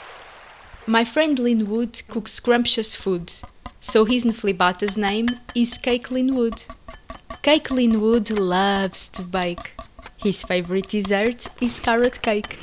My 0.87 1.05
friend 1.05 1.39
Linwood 1.39 2.03
cooks 2.09 2.33
scrumptious 2.33 2.97
food, 2.97 3.33
so 3.81 4.05
his 4.05 4.25
Nefilibata's 4.25 4.97
name 4.97 5.29
is 5.55 5.79
Cake 5.79 6.11
Linwood. 6.11 6.65
Cake 7.43 7.71
Linwood 7.71 8.31
loves 8.31 9.07
to 9.09 9.23
bake. 9.23 9.73
His 10.17 10.43
favorite 10.43 10.89
dessert 10.89 11.47
is 11.61 11.79
carrot 11.81 12.21
cake. 12.23 12.59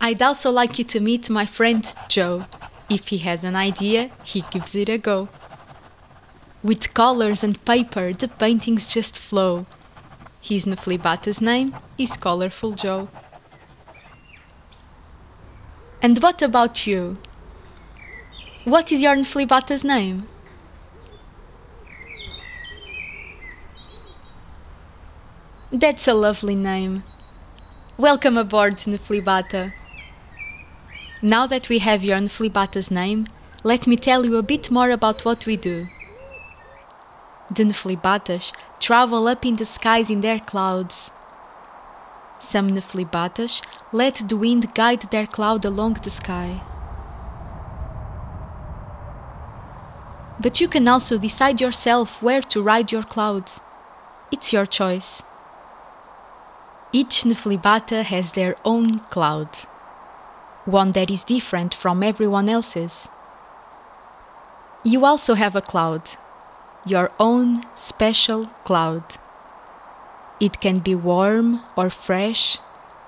I'd 0.00 0.22
also 0.22 0.50
like 0.50 0.78
you 0.78 0.84
to 0.84 1.00
meet 1.00 1.28
my 1.28 1.46
friend 1.46 1.84
Joe. 2.08 2.46
If 2.88 3.08
he 3.08 3.18
has 3.18 3.44
an 3.44 3.56
idea, 3.56 4.10
he 4.24 4.44
gives 4.50 4.74
it 4.74 4.88
a 4.88 4.98
go. 4.98 5.28
With 6.62 6.94
colors 6.94 7.42
and 7.42 7.62
paper, 7.64 8.12
the 8.12 8.28
paintings 8.28 8.92
just 8.92 9.18
flow. 9.18 9.66
His 10.40 10.66
Nefilibata's 10.66 11.40
name 11.40 11.74
is 11.96 12.16
Colorful 12.16 12.72
Joe. 12.72 13.08
And 16.02 16.18
what 16.22 16.42
about 16.42 16.86
you? 16.86 17.16
What 18.64 18.92
is 18.92 19.00
your 19.00 19.16
Nefilibata's 19.16 19.84
name? 19.84 20.26
That's 25.72 26.06
a 26.06 26.14
lovely 26.14 26.54
name. 26.54 27.02
Welcome 27.98 28.36
aboard, 28.36 28.76
Nefilibata. 28.76 29.72
Now 31.24 31.46
that 31.46 31.70
we 31.70 31.78
have 31.78 32.04
your 32.04 32.18
Nefilibata's 32.18 32.90
name, 32.90 33.26
let 33.62 33.86
me 33.86 33.96
tell 33.96 34.26
you 34.26 34.36
a 34.36 34.42
bit 34.42 34.70
more 34.70 34.90
about 34.90 35.24
what 35.24 35.46
we 35.46 35.56
do. 35.56 35.86
The 37.50 37.64
travel 38.78 39.26
up 39.26 39.46
in 39.46 39.56
the 39.56 39.64
skies 39.64 40.10
in 40.10 40.20
their 40.20 40.38
clouds. 40.38 41.10
Some 42.40 42.72
Nefilibatas 42.72 43.62
let 43.90 44.16
the 44.28 44.36
wind 44.36 44.74
guide 44.74 45.00
their 45.10 45.26
cloud 45.26 45.64
along 45.64 45.94
the 45.94 46.10
sky. 46.10 46.60
But 50.38 50.60
you 50.60 50.68
can 50.68 50.86
also 50.86 51.16
decide 51.16 51.58
yourself 51.58 52.22
where 52.22 52.42
to 52.42 52.60
ride 52.60 52.92
your 52.92 53.02
clouds. 53.02 53.62
It's 54.30 54.52
your 54.52 54.66
choice. 54.66 55.22
Each 56.92 57.24
Nefilibata 57.24 58.02
has 58.02 58.32
their 58.32 58.56
own 58.62 58.98
cloud, 59.08 59.48
one 60.64 60.92
that 60.92 61.10
is 61.10 61.24
different 61.24 61.74
from 61.74 62.02
everyone 62.02 62.48
else's. 62.48 63.08
You 64.82 65.04
also 65.04 65.34
have 65.34 65.56
a 65.56 65.60
cloud, 65.60 66.10
your 66.86 67.10
own 67.18 67.62
special 67.74 68.46
cloud. 68.64 69.04
It 70.40 70.60
can 70.60 70.78
be 70.78 70.94
warm 70.94 71.60
or 71.76 71.90
fresh, 71.90 72.58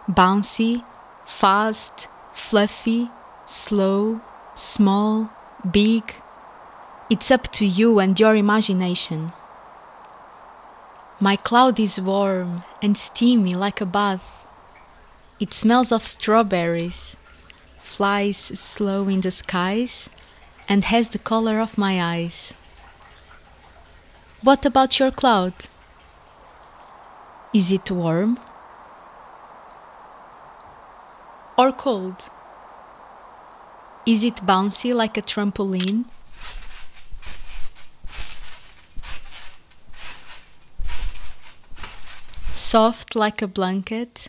bouncy, 0.09 0.85
fast, 1.25 2.09
fluffy, 2.33 3.11
slow, 3.45 4.21
small, 4.55 5.31
big. 5.71 6.14
It's 7.11 7.31
up 7.31 7.51
to 7.53 7.66
you 7.66 7.99
and 7.99 8.19
your 8.19 8.37
imagination. 8.37 9.33
My 11.19 11.37
cloud 11.37 11.81
is 11.81 12.01
warm 12.01 12.62
and 12.83 12.97
steamy 12.97 13.55
like 13.55 13.81
a 13.81 13.87
bath. 13.87 14.45
It 15.40 15.55
smells 15.55 15.92
of 15.92 16.05
strawberries, 16.05 17.16
flies 17.87 18.37
slow 18.37 19.09
in 19.09 19.20
the 19.20 19.31
skies, 19.31 20.09
and 20.68 20.85
has 20.85 21.09
the 21.11 21.18
color 21.18 21.61
of 21.61 21.79
my 21.79 22.03
eyes. 22.03 22.53
What 24.42 24.66
about 24.66 24.99
your 24.99 25.11
cloud? 25.11 25.55
Is 27.53 27.70
it 27.70 27.90
warm 27.90 28.38
or 31.57 31.72
cold? 31.72 32.29
Is 34.05 34.25
it 34.25 34.37
bouncy 34.37 34.94
like 34.94 35.16
a 35.16 35.22
trampoline? 35.22 36.05
soft 42.66 43.14
like 43.14 43.40
a 43.40 43.46
blanket. 43.46 44.29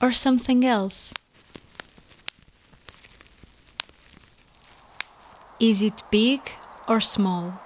Or 0.00 0.12
something 0.12 0.64
else. 0.64 1.12
Is 5.58 5.80
it 5.82 6.02
big 6.10 6.40
or 6.86 7.00
small? 7.00 7.58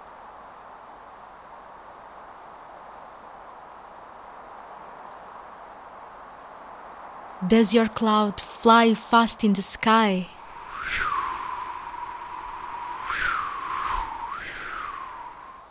Does 7.47 7.75
your 7.75 7.89
cloud 7.89 8.41
fly 8.41 8.95
fast 8.95 9.43
in 9.43 9.55
the 9.55 9.63
sky? 9.63 10.29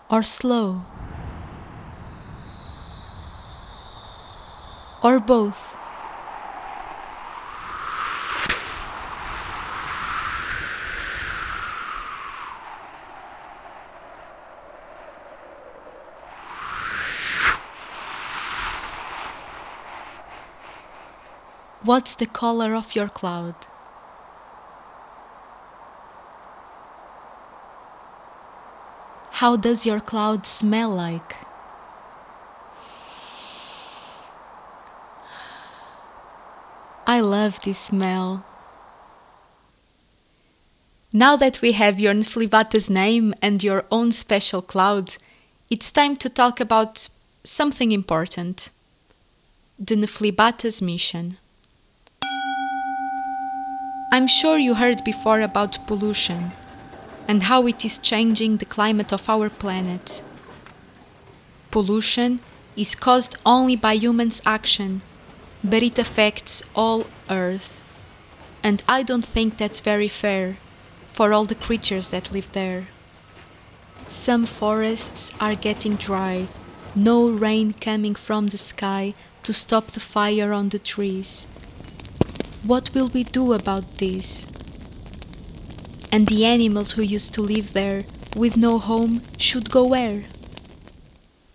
or 0.09 0.23
slow? 0.23 0.81
Or 5.03 5.19
both? 5.19 5.68
What's 21.89 22.13
the 22.13 22.27
color 22.27 22.75
of 22.75 22.95
your 22.95 23.09
cloud? 23.09 23.55
How 29.31 29.55
does 29.55 29.87
your 29.87 29.99
cloud 29.99 30.45
smell 30.45 30.91
like? 30.91 31.33
I 37.07 37.21
love 37.21 37.59
this 37.63 37.79
smell. 37.79 38.45
Now 41.11 41.35
that 41.37 41.59
we 41.63 41.71
have 41.71 41.99
your 41.99 42.13
Nefilibata's 42.13 42.91
name 42.91 43.33
and 43.41 43.63
your 43.63 43.85
own 43.89 44.11
special 44.11 44.61
cloud, 44.61 45.15
it's 45.71 45.91
time 45.91 46.17
to 46.17 46.29
talk 46.29 46.59
about 46.59 47.09
something 47.43 47.91
important 47.91 48.69
the 49.79 49.95
Nefilibata's 49.95 50.83
mission. 50.83 51.39
I'm 54.11 54.25
sure 54.25 54.57
you 54.57 54.73
heard 54.73 55.03
before 55.03 55.39
about 55.39 55.85
pollution 55.85 56.51
and 57.27 57.43
how 57.43 57.67
it 57.67 57.85
is 57.85 57.99
changing 57.99 58.57
the 58.57 58.65
climate 58.65 59.13
of 59.13 59.29
our 59.29 59.51
planet. 59.51 60.23
Pollution 61.69 62.39
is 62.75 62.95
caused 62.95 63.35
only 63.45 63.75
by 63.75 63.93
humans' 63.93 64.41
action, 64.47 65.03
but 65.63 65.83
it 65.83 65.99
affects 65.99 66.63
all 66.75 67.05
Earth. 67.29 67.83
And 68.63 68.83
I 68.89 69.03
don't 69.03 69.23
think 69.23 69.57
that's 69.57 69.79
very 69.79 70.07
fair 70.07 70.57
for 71.13 71.31
all 71.31 71.45
the 71.45 71.53
creatures 71.53 72.09
that 72.09 72.31
live 72.31 72.51
there. 72.53 72.87
Some 74.07 74.47
forests 74.47 75.33
are 75.39 75.53
getting 75.53 75.95
dry, 75.95 76.47
no 76.95 77.29
rain 77.29 77.73
coming 77.73 78.15
from 78.15 78.47
the 78.47 78.57
sky 78.57 79.13
to 79.43 79.53
stop 79.53 79.91
the 79.91 79.99
fire 79.99 80.51
on 80.51 80.69
the 80.69 80.79
trees. 80.79 81.45
What 82.63 82.93
will 82.93 83.07
we 83.07 83.23
do 83.23 83.53
about 83.53 83.99
this? 83.99 84.45
And 86.11 86.27
the 86.27 86.43
animals 86.45 86.91
who 86.91 87.01
used 87.01 87.33
to 87.35 87.41
live 87.41 87.71
there 87.71 88.03
with 88.35 88.57
no 88.57 88.79
home 88.79 89.21
should 89.37 89.71
go 89.71 89.85
where? 89.85 90.23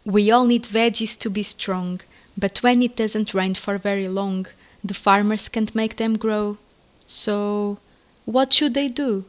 We 0.07 0.31
all 0.31 0.47
need 0.47 0.65
veggies 0.65 1.19
to 1.21 1.29
be 1.29 1.43
strong, 1.43 2.01
but 2.39 2.63
when 2.63 2.83
it 2.83 2.97
doesn't 2.97 3.35
rain 3.35 3.55
for 3.55 3.77
very 3.77 4.09
long, 4.09 4.47
the 4.83 4.95
farmers 4.95 5.51
can't 5.51 5.75
make 5.75 5.97
them 5.97 6.17
grow. 6.17 6.57
So, 7.05 7.79
what 8.25 8.55
should 8.55 8.73
they 8.73 8.89
do? 8.89 9.27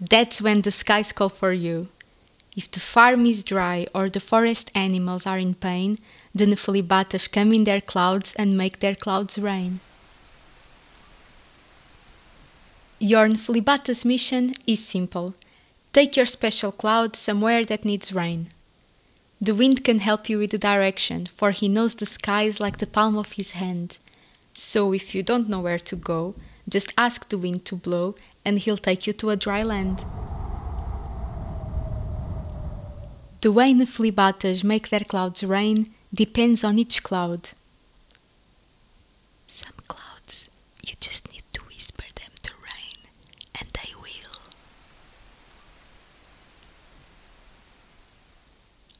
That's 0.00 0.40
when 0.40 0.62
the 0.62 0.70
skies 0.70 1.10
call 1.10 1.28
for 1.28 1.52
you. 1.52 1.88
If 2.56 2.70
the 2.70 2.80
farm 2.80 3.26
is 3.26 3.42
dry 3.42 3.88
or 3.92 4.08
the 4.08 4.20
forest 4.20 4.70
animals 4.76 5.26
are 5.26 5.38
in 5.38 5.54
pain, 5.54 5.98
the 6.32 6.46
Nefilibatas 6.46 7.30
come 7.30 7.52
in 7.52 7.64
their 7.64 7.80
clouds 7.80 8.32
and 8.34 8.56
make 8.56 8.78
their 8.78 8.94
clouds 8.94 9.38
rain. 9.38 9.80
Your 13.00 13.28
Nefilibatas 13.28 14.04
mission 14.04 14.54
is 14.66 14.84
simple. 14.84 15.34
Take 15.92 16.16
your 16.16 16.26
special 16.26 16.72
cloud 16.72 17.14
somewhere 17.14 17.64
that 17.64 17.84
needs 17.84 18.12
rain. 18.12 18.48
The 19.40 19.54
wind 19.54 19.84
can 19.84 20.00
help 20.00 20.28
you 20.28 20.38
with 20.38 20.50
the 20.50 20.58
direction, 20.58 21.26
for 21.26 21.52
he 21.52 21.68
knows 21.68 21.94
the 21.94 22.06
skies 22.06 22.58
like 22.58 22.78
the 22.78 22.88
palm 22.88 23.16
of 23.16 23.32
his 23.32 23.52
hand. 23.52 23.98
So 24.52 24.92
if 24.92 25.14
you 25.14 25.22
don't 25.22 25.48
know 25.48 25.60
where 25.60 25.78
to 25.78 25.94
go, 25.94 26.34
just 26.68 26.92
ask 26.98 27.28
the 27.28 27.38
wind 27.38 27.64
to 27.66 27.76
blow 27.76 28.16
and 28.44 28.58
he'll 28.58 28.76
take 28.76 29.06
you 29.06 29.12
to 29.12 29.30
a 29.30 29.36
dry 29.36 29.62
land. 29.62 30.04
The 33.42 33.52
way 33.52 33.72
Nefilibatas 33.72 34.64
make 34.64 34.88
their 34.88 35.00
clouds 35.00 35.44
rain 35.44 35.94
depends 36.12 36.64
on 36.64 36.78
each 36.80 37.04
cloud. 37.04 37.50
Some 39.46 39.74
clouds 39.86 40.50
you 40.84 40.94
just 41.00 41.30
need 41.32 41.44
to 41.52 41.60
whisper 41.62 42.04
them 42.16 42.32
to 42.42 42.52
rain, 42.64 42.98
and 43.60 43.68
they 43.74 43.92
will. 43.94 44.40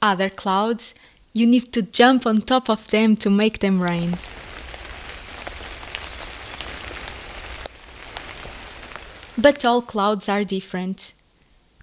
Other 0.08 0.30
clouds 0.30 0.94
you 1.34 1.46
need 1.46 1.70
to 1.74 1.82
jump 1.82 2.24
on 2.24 2.40
top 2.40 2.70
of 2.70 2.88
them 2.88 3.14
to 3.16 3.28
make 3.28 3.58
them 3.58 3.78
rain. 3.78 4.12
But 9.36 9.66
all 9.66 9.82
clouds 9.82 10.26
are 10.26 10.44
different. 10.44 11.12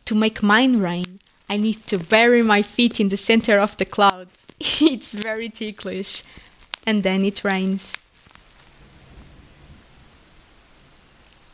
To 0.06 0.16
make 0.16 0.42
mine 0.42 0.78
rain, 0.80 1.20
I 1.48 1.58
need 1.58 1.86
to 1.86 2.00
bury 2.00 2.42
my 2.42 2.64
feet 2.64 3.00
in 3.00 3.10
the 3.10 3.18
center 3.30 3.60
of 3.60 3.78
the 3.78 3.86
cloud. 3.86 4.28
it's 4.60 5.14
very 5.14 5.50
ticklish. 5.50 6.24
And 6.84 7.04
then 7.04 7.24
it 7.24 7.44
rains. 7.44 7.94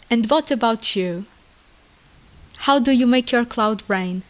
And 0.10 0.25
what 0.29 0.49
about 0.51 0.95
you? 0.95 1.25
How 2.60 2.79
do 2.79 2.93
you 2.93 3.05
make 3.05 3.34
your 3.34 3.43
cloud 3.43 3.84
rain? 3.89 4.23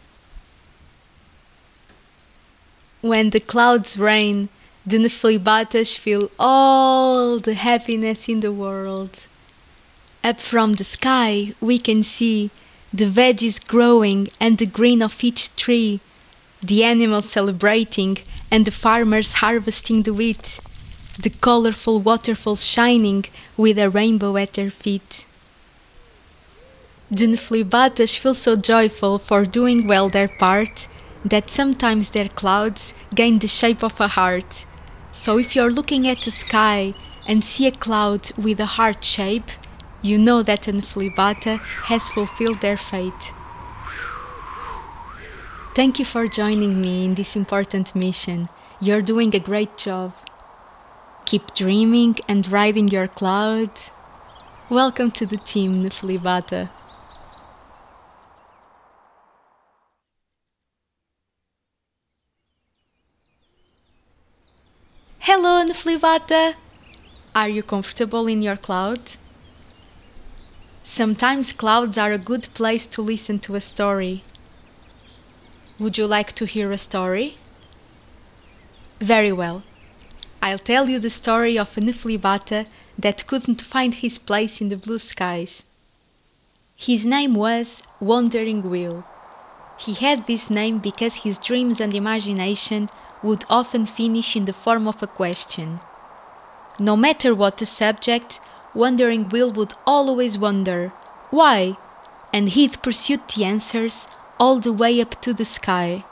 When 3.02 3.30
the 3.30 3.40
clouds 3.40 3.98
rain, 3.98 4.48
the 4.86 4.96
Nefilibatas 4.96 5.98
feel 5.98 6.30
all 6.38 7.40
the 7.40 7.54
happiness 7.54 8.28
in 8.28 8.38
the 8.38 8.52
world. 8.52 9.26
Up 10.22 10.38
from 10.38 10.74
the 10.74 10.84
sky, 10.84 11.52
we 11.60 11.78
can 11.78 12.04
see 12.04 12.50
the 12.92 13.06
veggies 13.06 13.58
growing 13.66 14.28
and 14.38 14.56
the 14.56 14.66
green 14.66 15.02
of 15.02 15.24
each 15.24 15.56
tree, 15.56 15.98
the 16.60 16.84
animals 16.84 17.28
celebrating 17.28 18.18
and 18.52 18.66
the 18.66 18.70
farmers 18.70 19.34
harvesting 19.34 20.04
the 20.04 20.14
wheat, 20.14 20.60
the 21.18 21.30
colorful 21.30 21.98
waterfalls 21.98 22.64
shining 22.64 23.24
with 23.56 23.80
a 23.80 23.90
rainbow 23.90 24.36
at 24.36 24.52
their 24.52 24.70
feet. 24.70 25.26
The 27.10 27.26
Nefilibatas 27.26 28.16
feel 28.16 28.34
so 28.34 28.54
joyful 28.54 29.18
for 29.18 29.44
doing 29.44 29.88
well 29.88 30.08
their 30.08 30.28
part 30.28 30.86
that 31.24 31.50
sometimes 31.50 32.10
their 32.10 32.28
clouds 32.28 32.94
gain 33.14 33.38
the 33.38 33.48
shape 33.48 33.82
of 33.82 34.00
a 34.00 34.08
heart. 34.08 34.66
So 35.12 35.38
if 35.38 35.54
you're 35.54 35.70
looking 35.70 36.08
at 36.08 36.22
the 36.22 36.30
sky 36.30 36.94
and 37.26 37.44
see 37.44 37.66
a 37.66 37.70
cloud 37.70 38.30
with 38.36 38.58
a 38.60 38.66
heart 38.66 39.04
shape, 39.04 39.50
you 40.00 40.18
know 40.18 40.42
that 40.42 40.66
an 40.66 40.80
Nefilibata 40.80 41.58
has 41.84 42.10
fulfilled 42.10 42.60
their 42.60 42.76
fate. 42.76 43.32
Thank 45.74 45.98
you 45.98 46.04
for 46.04 46.26
joining 46.26 46.80
me 46.80 47.04
in 47.04 47.14
this 47.14 47.36
important 47.36 47.94
mission. 47.94 48.48
You're 48.80 49.00
doing 49.00 49.34
a 49.34 49.38
great 49.38 49.78
job. 49.78 50.12
Keep 51.24 51.54
dreaming 51.54 52.16
and 52.26 52.50
riding 52.50 52.88
your 52.88 53.06
cloud. 53.06 53.70
Welcome 54.68 55.12
to 55.12 55.24
the 55.24 55.36
team, 55.36 55.84
Nefilibata. 55.84 56.68
Hello, 65.26 65.64
Nefilibata! 65.64 66.54
Are 67.32 67.48
you 67.48 67.62
comfortable 67.62 68.26
in 68.26 68.42
your 68.42 68.56
cloud? 68.56 68.98
Sometimes 70.82 71.52
clouds 71.52 71.96
are 71.96 72.10
a 72.10 72.18
good 72.18 72.48
place 72.54 72.88
to 72.88 73.02
listen 73.02 73.38
to 73.38 73.54
a 73.54 73.60
story. 73.60 74.24
Would 75.78 75.96
you 75.96 76.08
like 76.08 76.32
to 76.32 76.44
hear 76.44 76.72
a 76.72 76.76
story? 76.76 77.36
Very 78.98 79.30
well. 79.30 79.62
I'll 80.42 80.58
tell 80.58 80.90
you 80.90 80.98
the 80.98 81.08
story 81.08 81.56
of 81.56 81.78
a 81.78 81.80
Nefilibata 81.80 82.66
that 82.98 83.28
couldn't 83.28 83.62
find 83.62 83.94
his 83.94 84.18
place 84.18 84.60
in 84.60 84.70
the 84.70 84.76
blue 84.76 84.98
skies. 84.98 85.62
His 86.74 87.06
name 87.06 87.36
was 87.36 87.84
Wandering 88.00 88.68
Will. 88.68 89.04
He 89.78 89.94
had 89.94 90.26
this 90.26 90.50
name 90.50 90.78
because 90.78 91.22
his 91.22 91.38
dreams 91.38 91.80
and 91.80 91.94
imagination 91.94 92.88
would 93.22 93.44
often 93.48 93.86
finish 93.86 94.36
in 94.36 94.44
the 94.44 94.52
form 94.52 94.88
of 94.88 95.02
a 95.02 95.06
question. 95.06 95.80
No 96.80 96.96
matter 96.96 97.34
what 97.34 97.58
the 97.58 97.66
subject, 97.66 98.40
Wandering 98.74 99.28
Will 99.28 99.52
would 99.52 99.74
always 99.86 100.38
wonder, 100.38 100.92
why? 101.30 101.76
And 102.32 102.48
he'd 102.48 102.82
pursue 102.82 103.18
the 103.34 103.44
answers 103.44 104.06
all 104.40 104.58
the 104.58 104.72
way 104.72 105.00
up 105.00 105.20
to 105.20 105.34
the 105.34 105.44
sky. 105.44 106.04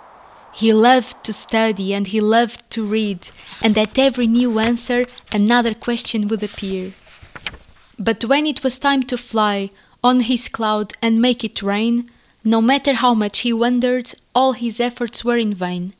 He 0.53 0.73
loved 0.73 1.25
to 1.25 1.33
study 1.33 1.95
and 1.95 2.07
he 2.07 2.21
loved 2.21 2.69
to 2.71 2.85
read, 2.85 3.29
and 3.63 3.79
at 3.79 3.99
every 3.99 4.27
new 4.27 4.59
answer 4.59 5.07
another 5.33 5.75
question 5.75 6.29
would 6.29 6.43
appear. 6.43 6.93
But 7.99 8.25
when 8.25 8.47
it 8.47 8.63
was 8.63 8.79
time 8.79 9.03
to 9.05 9.17
fly 9.17 9.71
on 10.03 10.21
his 10.21 10.49
cloud 10.49 10.95
and 11.01 11.21
make 11.21 11.45
it 11.45 11.63
rain, 11.63 12.11
no 12.45 12.61
matter 12.61 12.95
how 12.95 13.15
much 13.15 13.41
he 13.41 13.53
wondered, 13.53 14.13
all 14.35 14.53
his 14.53 14.81
efforts 14.81 15.25
were 15.25 15.37
in 15.37 15.55
vain. 15.55 15.93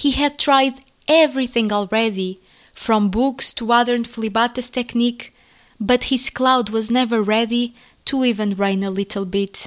He 0.00 0.12
had 0.12 0.38
tried 0.38 0.80
everything 1.08 1.70
already, 1.70 2.40
from 2.72 3.10
books 3.10 3.52
to 3.52 3.70
other 3.70 3.98
Nefilibatas 3.98 4.72
technique, 4.72 5.34
but 5.78 6.04
his 6.04 6.30
cloud 6.30 6.70
was 6.70 6.90
never 6.90 7.20
ready 7.20 7.74
to 8.06 8.24
even 8.24 8.54
rain 8.54 8.82
a 8.82 8.88
little 8.88 9.26
bit. 9.26 9.66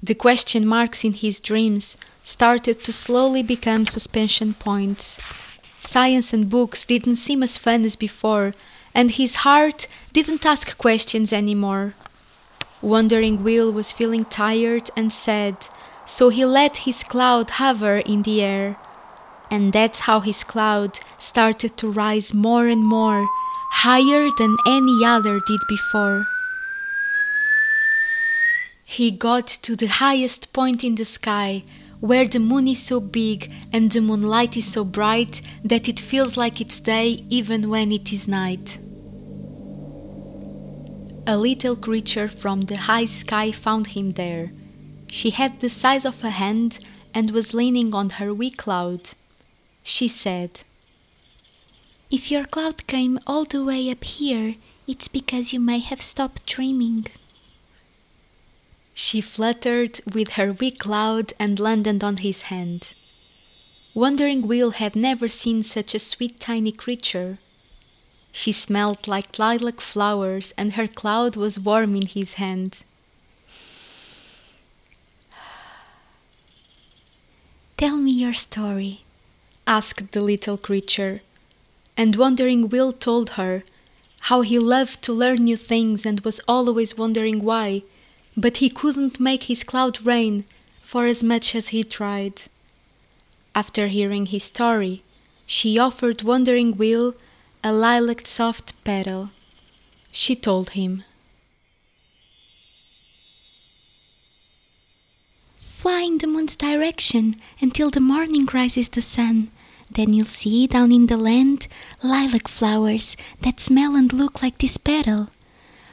The 0.00 0.14
question 0.14 0.64
marks 0.64 1.02
in 1.02 1.14
his 1.14 1.40
dreams 1.40 1.96
started 2.22 2.84
to 2.84 2.92
slowly 2.92 3.42
become 3.42 3.86
suspension 3.86 4.54
points. 4.54 5.20
Science 5.80 6.32
and 6.32 6.48
books 6.48 6.84
didn't 6.84 7.16
seem 7.16 7.42
as 7.42 7.58
fun 7.58 7.84
as 7.84 7.96
before, 7.96 8.54
and 8.94 9.10
his 9.10 9.42
heart 9.42 9.88
didn't 10.12 10.46
ask 10.46 10.78
questions 10.78 11.32
anymore. 11.32 11.94
Wandering 12.80 13.42
Will 13.42 13.72
was 13.72 13.90
feeling 13.90 14.24
tired 14.24 14.90
and 14.96 15.12
sad, 15.12 15.56
so 16.06 16.28
he 16.28 16.44
let 16.44 16.86
his 16.86 17.02
cloud 17.02 17.50
hover 17.58 17.96
in 17.98 18.22
the 18.22 18.40
air. 18.40 18.78
And 19.52 19.74
that's 19.74 20.00
how 20.08 20.20
his 20.20 20.44
cloud 20.44 20.98
started 21.18 21.76
to 21.76 21.92
rise 21.92 22.32
more 22.32 22.66
and 22.68 22.82
more 22.82 23.28
higher 23.84 24.30
than 24.38 24.56
any 24.66 25.04
other 25.04 25.40
did 25.46 25.60
before. 25.68 26.26
He 28.86 29.10
got 29.10 29.46
to 29.64 29.76
the 29.76 29.88
highest 29.88 30.54
point 30.54 30.82
in 30.82 30.94
the 30.94 31.04
sky, 31.04 31.64
where 32.00 32.26
the 32.26 32.38
moon 32.38 32.66
is 32.66 32.82
so 32.82 32.98
big 32.98 33.52
and 33.74 33.90
the 33.90 34.00
moonlight 34.00 34.56
is 34.56 34.72
so 34.72 34.86
bright 34.86 35.42
that 35.62 35.86
it 35.86 36.00
feels 36.00 36.38
like 36.38 36.58
it's 36.58 36.80
day 36.80 37.22
even 37.28 37.68
when 37.68 37.92
it 37.92 38.10
is 38.10 38.26
night. 38.26 38.78
A 41.26 41.36
little 41.36 41.76
creature 41.76 42.28
from 42.28 42.62
the 42.62 42.78
high 42.88 43.04
sky 43.04 43.52
found 43.52 43.88
him 43.88 44.12
there. 44.12 44.50
She 45.08 45.28
had 45.28 45.60
the 45.60 45.68
size 45.68 46.06
of 46.06 46.24
a 46.24 46.30
hand 46.30 46.78
and 47.14 47.32
was 47.32 47.52
leaning 47.52 47.94
on 47.94 48.08
her 48.18 48.32
wee 48.32 48.50
cloud. 48.50 49.10
She 49.82 50.08
said, 50.08 50.60
If 52.10 52.30
your 52.30 52.44
cloud 52.44 52.86
came 52.86 53.18
all 53.26 53.44
the 53.44 53.64
way 53.64 53.90
up 53.90 54.04
here, 54.04 54.54
it's 54.86 55.08
because 55.08 55.52
you 55.52 55.60
may 55.60 55.80
have 55.80 56.00
stopped 56.00 56.46
dreaming. 56.46 57.06
She 58.94 59.20
fluttered 59.20 60.00
with 60.12 60.34
her 60.34 60.52
wee 60.52 60.70
cloud 60.70 61.32
and 61.38 61.58
landed 61.58 62.04
on 62.04 62.18
his 62.18 62.42
hand. 62.42 62.86
Wandering 63.94 64.46
Will 64.46 64.70
had 64.70 64.96
never 64.96 65.28
seen 65.28 65.62
such 65.62 65.94
a 65.94 65.98
sweet 65.98 66.40
tiny 66.40 66.72
creature. 66.72 67.38
She 68.32 68.52
smelled 68.52 69.06
like 69.06 69.38
lilac 69.38 69.80
flowers, 69.80 70.52
and 70.56 70.74
her 70.74 70.88
cloud 70.88 71.36
was 71.36 71.58
warm 71.58 71.94
in 71.96 72.06
his 72.06 72.34
hand. 72.34 72.78
Tell 77.76 77.98
me 77.98 78.12
your 78.12 78.32
story, 78.32 79.00
asked 79.66 80.12
the 80.12 80.22
little 80.22 80.56
creature. 80.56 81.20
And 81.96 82.16
Wandering 82.16 82.68
Will 82.68 82.92
told 82.92 83.30
her 83.30 83.64
how 84.26 84.42
he 84.42 84.58
loved 84.58 85.02
to 85.02 85.12
learn 85.12 85.44
new 85.44 85.56
things 85.56 86.06
and 86.06 86.20
was 86.20 86.40
always 86.46 86.96
wondering 86.96 87.44
why, 87.44 87.82
but 88.36 88.58
he 88.58 88.70
couldn't 88.70 89.20
make 89.20 89.44
his 89.44 89.64
cloud 89.64 90.00
rain 90.02 90.44
for 90.82 91.06
as 91.06 91.22
much 91.22 91.54
as 91.54 91.68
he 91.68 91.82
tried. 91.82 92.42
After 93.54 93.88
hearing 93.88 94.26
his 94.26 94.44
story, 94.44 95.02
she 95.46 95.78
offered 95.78 96.22
Wandering 96.22 96.76
Will 96.76 97.14
a 97.64 97.72
lilac 97.72 98.26
soft 98.26 98.82
petal. 98.84 99.30
She 100.10 100.34
told 100.34 100.70
him, 100.70 101.04
Fly 105.82 106.02
in 106.02 106.18
the 106.18 106.28
moon's 106.28 106.54
direction 106.54 107.34
until 107.60 107.90
the 107.90 107.98
morning 107.98 108.46
rises 108.54 108.88
the 108.88 109.02
sun. 109.02 109.48
Then 109.90 110.12
you'll 110.12 110.26
see 110.26 110.68
down 110.68 110.92
in 110.92 111.06
the 111.06 111.16
land 111.16 111.66
lilac 112.04 112.46
flowers 112.46 113.16
that 113.40 113.58
smell 113.58 113.96
and 113.96 114.12
look 114.12 114.44
like 114.44 114.58
this 114.58 114.76
petal. 114.76 115.30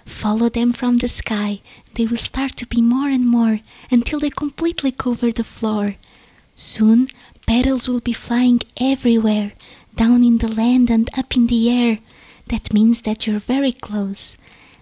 Follow 0.05 0.47
them 0.47 0.73
from 0.73 0.99
the 0.99 1.07
sky. 1.07 1.61
They 1.95 2.05
will 2.05 2.17
start 2.17 2.55
to 2.57 2.67
be 2.67 2.83
more 2.83 3.09
and 3.09 3.27
more 3.27 3.61
until 3.89 4.19
they 4.19 4.29
completely 4.29 4.91
cover 4.91 5.31
the 5.31 5.43
floor. 5.43 5.95
Soon, 6.55 7.07
petals 7.47 7.87
will 7.87 7.99
be 7.99 8.13
flying 8.13 8.61
everywhere, 8.79 9.53
down 9.95 10.23
in 10.23 10.37
the 10.37 10.49
land 10.49 10.91
and 10.91 11.09
up 11.17 11.35
in 11.35 11.47
the 11.47 11.67
air. 11.67 11.97
That 12.49 12.71
means 12.71 13.01
that 13.01 13.25
you're 13.25 13.39
very 13.39 13.71
close. 13.71 14.37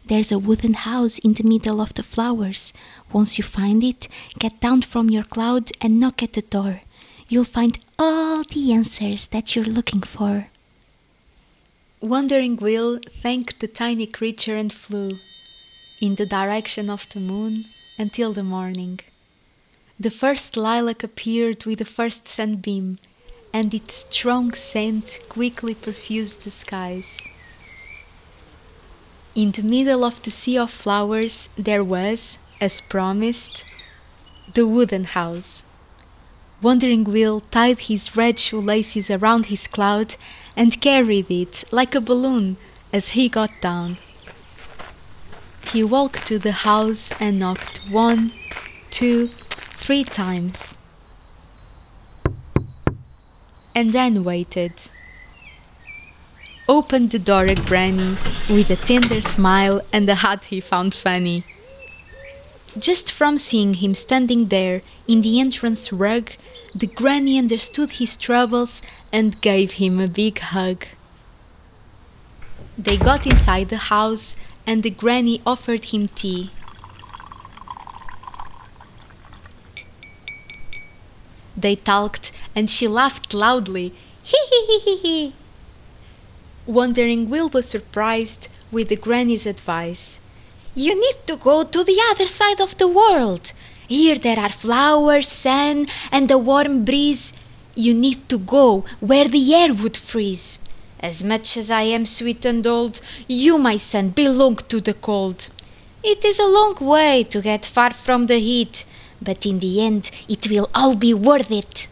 There's 0.07 0.31
a 0.31 0.39
wooden 0.39 0.73
house 0.73 1.19
in 1.19 1.33
the 1.33 1.43
middle 1.43 1.81
of 1.81 1.93
the 1.93 2.01
flowers. 2.01 2.71
Once 3.11 3.37
you 3.37 3.43
find 3.43 3.83
it, 3.83 4.07
get 4.39 4.61
down 4.61 4.83
from 4.83 5.09
your 5.09 5.25
cloud 5.25 5.69
and 5.81 5.99
knock 5.99 6.23
at 6.23 6.31
the 6.31 6.43
door. 6.43 6.79
You'll 7.27 7.43
find 7.43 7.77
all 7.99 8.43
the 8.43 8.71
answers 8.71 9.27
that 9.27 9.53
you're 9.53 9.65
looking 9.65 9.99
for. 9.99 10.47
Wandering 12.01 12.55
Will 12.55 12.99
thanked 13.21 13.59
the 13.59 13.67
tiny 13.67 14.07
creature 14.07 14.55
and 14.55 14.71
flew 14.71 15.11
in 16.01 16.15
the 16.15 16.25
direction 16.25 16.89
of 16.89 17.05
the 17.09 17.19
moon 17.19 17.65
until 17.99 18.31
the 18.31 18.43
morning. 18.43 19.01
The 19.99 20.11
first 20.11 20.55
lilac 20.55 21.03
appeared 21.03 21.65
with 21.65 21.79
the 21.79 21.85
first 21.85 22.29
sunbeam, 22.29 22.97
and 23.51 23.73
its 23.73 24.05
strong 24.09 24.53
scent 24.53 25.19
quickly 25.27 25.75
perfused 25.75 26.43
the 26.43 26.51
skies. 26.51 27.19
In 29.37 29.51
the 29.51 29.61
middle 29.61 30.03
of 30.03 30.23
the 30.23 30.31
sea 30.31 30.57
of 30.57 30.71
flowers 30.71 31.49
there 31.55 31.83
was, 31.83 32.39
as 32.59 32.81
promised, 32.81 33.63
the 34.55 34.65
wooden 34.65 35.03
house. 35.03 35.61
Wandering 36.59 37.03
Will 37.03 37.41
tied 37.51 37.81
his 37.81 38.17
red 38.17 38.39
shoelaces 38.39 39.11
around 39.11 39.45
his 39.45 39.67
cloud 39.67 40.15
and 40.55 40.81
carried 40.81 41.29
it 41.29 41.65
like 41.69 41.93
a 41.93 42.01
balloon 42.01 42.57
as 42.91 43.09
he 43.09 43.29
got 43.29 43.51
down. 43.61 43.97
He 45.71 45.83
walked 45.83 46.25
to 46.25 46.39
the 46.39 46.65
house 46.65 47.11
and 47.19 47.37
knocked 47.37 47.81
one, 47.91 48.31
two, 48.89 49.27
three 49.77 50.03
times. 50.03 50.75
And 53.75 53.93
then 53.93 54.23
waited 54.23 54.73
opened 56.69 57.11
the 57.11 57.19
door 57.19 57.45
at 57.45 57.65
Granny 57.65 58.17
with 58.49 58.69
a 58.69 58.75
tender 58.75 59.21
smile 59.21 59.81
and 59.93 60.07
a 60.09 60.15
hat 60.15 60.45
he 60.45 60.59
found 60.59 60.93
funny. 60.93 61.43
Just 62.77 63.11
from 63.11 63.37
seeing 63.37 63.75
him 63.75 63.95
standing 63.95 64.47
there 64.47 64.81
in 65.07 65.21
the 65.21 65.39
entrance 65.39 65.91
rug, 65.93 66.31
the 66.75 66.87
granny 66.87 67.37
understood 67.37 67.91
his 67.91 68.15
troubles 68.15 68.81
and 69.11 69.41
gave 69.41 69.73
him 69.73 69.99
a 69.99 70.07
big 70.07 70.39
hug. 70.39 70.85
They 72.77 72.97
got 72.97 73.25
inside 73.25 73.69
the 73.69 73.77
house 73.77 74.35
and 74.67 74.83
the 74.83 74.91
granny 74.91 75.41
offered 75.45 75.85
him 75.85 76.07
tea. 76.07 76.51
They 81.55 81.75
talked 81.75 82.31
and 82.53 82.69
she 82.69 82.87
laughed 82.87 83.33
loudly. 83.33 83.93
Hee 84.23 84.37
hee 84.49 84.65
hee 84.67 84.79
hee 84.79 84.97
hee. 84.97 85.33
Wandering 86.67 87.29
Will 87.29 87.47
was 87.47 87.65
surprised 87.65 88.49
with 88.71 88.89
the 88.89 88.97
granny's 88.97 89.45
advice. 89.45 90.19
You 90.75 90.99
need 90.99 91.25
to 91.27 91.37
go 91.37 91.63
to 91.63 91.83
the 91.83 91.99
other 92.11 92.25
side 92.25 92.59
of 92.59 92.77
the 92.77 92.89
world. 92.89 93.53
Here 93.87 94.17
there 94.17 94.37
are 94.37 94.49
flowers, 94.49 95.29
sun, 95.29 95.87
and 96.11 96.29
a 96.29 96.37
warm 96.37 96.83
breeze. 96.83 97.31
You 97.73 97.93
need 97.93 98.27
to 98.27 98.37
go 98.37 98.83
where 98.99 99.29
the 99.29 99.55
air 99.55 99.73
would 99.73 99.95
freeze. 99.95 100.59
As 100.99 101.23
much 101.23 101.55
as 101.55 101.71
I 101.71 101.83
am 101.83 102.05
sweet 102.05 102.43
and 102.43 102.67
old, 102.67 102.99
you, 103.27 103.57
my 103.57 103.77
son, 103.77 104.09
belong 104.09 104.57
to 104.67 104.81
the 104.81 104.93
cold. 104.93 105.49
It 106.03 106.25
is 106.25 106.37
a 106.37 106.47
long 106.47 106.75
way 106.81 107.23
to 107.23 107.41
get 107.41 107.65
far 107.65 107.93
from 107.93 108.25
the 108.25 108.39
heat, 108.39 108.85
but 109.21 109.45
in 109.45 109.59
the 109.59 109.81
end 109.81 110.11
it 110.27 110.49
will 110.49 110.69
all 110.75 110.95
be 110.95 111.13
worth 111.13 111.49
it. 111.49 111.87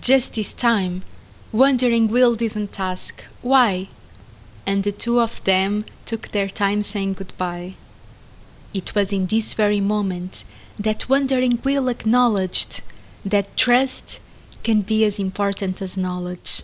Just 0.00 0.34
this 0.34 0.52
time, 0.52 1.02
Wandering 1.52 2.08
Will 2.08 2.34
didn't 2.34 2.80
ask 2.80 3.24
why, 3.42 3.88
and 4.64 4.84
the 4.84 4.90
two 4.90 5.20
of 5.20 5.44
them 5.44 5.84
took 6.06 6.28
their 6.28 6.48
time 6.48 6.80
saying 6.82 7.12
goodbye. 7.12 7.74
It 8.72 8.94
was 8.94 9.12
in 9.12 9.26
this 9.26 9.52
very 9.52 9.78
moment 9.78 10.44
that 10.80 11.10
Wandering 11.10 11.58
Will 11.62 11.88
acknowledged 11.88 12.80
that 13.22 13.54
trust 13.54 14.18
can 14.64 14.80
be 14.80 15.04
as 15.04 15.18
important 15.18 15.82
as 15.82 15.94
knowledge. 15.98 16.62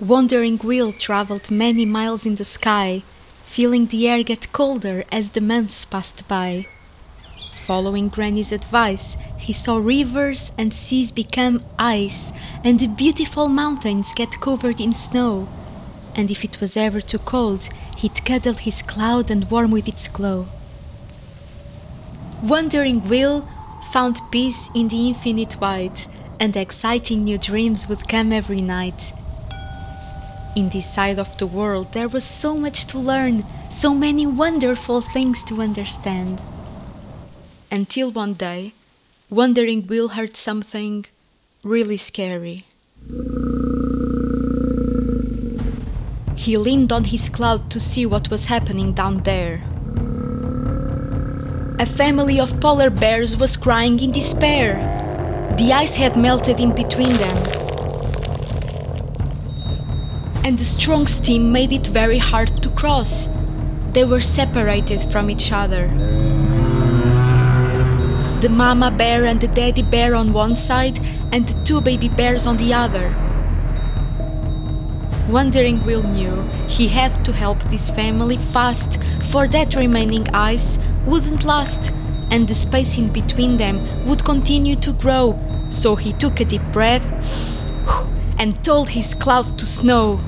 Wandering 0.00 0.58
Will 0.62 0.92
traveled 0.92 1.50
many 1.50 1.84
miles 1.84 2.24
in 2.24 2.36
the 2.36 2.44
sky, 2.44 3.02
feeling 3.42 3.86
the 3.86 4.06
air 4.06 4.22
get 4.22 4.52
colder 4.52 5.02
as 5.10 5.30
the 5.30 5.40
months 5.40 5.84
passed 5.84 6.28
by. 6.28 6.68
Following 7.68 8.08
Granny's 8.08 8.50
advice, 8.50 9.18
he 9.36 9.52
saw 9.52 9.76
rivers 9.76 10.52
and 10.56 10.72
seas 10.72 11.12
become 11.12 11.62
ice, 11.78 12.32
and 12.64 12.80
the 12.80 12.86
beautiful 12.86 13.46
mountains 13.46 14.10
get 14.16 14.40
covered 14.40 14.80
in 14.80 14.94
snow. 14.94 15.46
And 16.16 16.30
if 16.30 16.44
it 16.44 16.62
was 16.62 16.78
ever 16.78 17.02
too 17.02 17.18
cold, 17.18 17.68
he'd 17.98 18.24
cuddle 18.24 18.54
his 18.54 18.80
cloud 18.80 19.30
and 19.30 19.50
warm 19.50 19.70
with 19.70 19.86
its 19.86 20.08
glow. 20.08 20.46
Wandering 22.42 23.06
Will 23.06 23.46
found 23.92 24.22
peace 24.30 24.70
in 24.74 24.88
the 24.88 25.08
infinite 25.08 25.60
wide, 25.60 26.00
and 26.40 26.56
exciting 26.56 27.24
new 27.24 27.36
dreams 27.36 27.86
would 27.86 28.08
come 28.08 28.32
every 28.32 28.62
night. 28.62 29.12
In 30.56 30.70
this 30.70 30.90
side 30.90 31.18
of 31.18 31.36
the 31.36 31.46
world, 31.46 31.92
there 31.92 32.08
was 32.08 32.24
so 32.24 32.56
much 32.56 32.86
to 32.86 32.98
learn, 32.98 33.44
so 33.68 33.94
many 33.94 34.26
wonderful 34.26 35.02
things 35.02 35.42
to 35.42 35.60
understand 35.60 36.40
until 37.70 38.10
one 38.10 38.34
day, 38.34 38.72
Wandering 39.30 39.86
Will 39.86 40.08
heard 40.08 40.36
something 40.36 41.04
really 41.62 41.96
scary. 41.96 42.64
He 46.36 46.56
leaned 46.56 46.92
on 46.92 47.04
his 47.04 47.28
cloud 47.28 47.70
to 47.70 47.80
see 47.80 48.06
what 48.06 48.30
was 48.30 48.46
happening 48.46 48.92
down 48.92 49.22
there. 49.24 49.62
A 51.78 51.86
family 51.86 52.40
of 52.40 52.60
polar 52.60 52.90
bears 52.90 53.36
was 53.36 53.56
crying 53.56 54.00
in 54.00 54.12
despair. 54.12 54.76
The 55.58 55.72
ice 55.72 55.96
had 55.96 56.16
melted 56.16 56.58
in 56.60 56.74
between 56.74 57.12
them. 57.14 57.36
And 60.44 60.58
the 60.58 60.64
strong 60.64 61.06
steam 61.06 61.52
made 61.52 61.72
it 61.72 61.86
very 61.88 62.18
hard 62.18 62.48
to 62.62 62.70
cross. 62.70 63.28
They 63.92 64.04
were 64.04 64.22
separated 64.22 65.02
from 65.12 65.28
each 65.28 65.52
other 65.52 65.90
the 68.40 68.48
mama 68.48 68.90
bear 68.90 69.24
and 69.24 69.40
the 69.40 69.48
daddy 69.48 69.82
bear 69.82 70.14
on 70.14 70.32
one 70.32 70.54
side, 70.54 70.98
and 71.32 71.46
the 71.46 71.64
two 71.64 71.80
baby 71.80 72.08
bears 72.08 72.46
on 72.46 72.56
the 72.56 72.72
other. 72.72 73.14
Wandering 75.28 75.84
Will 75.84 76.02
knew 76.02 76.42
he 76.68 76.88
had 76.88 77.24
to 77.24 77.32
help 77.32 77.58
this 77.64 77.90
family 77.90 78.36
fast, 78.36 79.02
for 79.30 79.48
that 79.48 79.74
remaining 79.74 80.26
ice 80.32 80.78
wouldn't 81.04 81.44
last, 81.44 81.92
and 82.30 82.46
the 82.46 82.54
space 82.54 82.96
in 82.96 83.12
between 83.12 83.56
them 83.56 84.06
would 84.06 84.24
continue 84.24 84.76
to 84.76 84.92
grow 84.92 85.38
So 85.70 85.96
he 85.96 86.14
took 86.14 86.40
a 86.40 86.44
deep 86.44 86.62
breath 86.72 87.04
and 88.38 88.64
told 88.64 88.90
his 88.90 89.14
cloud 89.14 89.58
to 89.58 89.66
snow. 89.66 90.18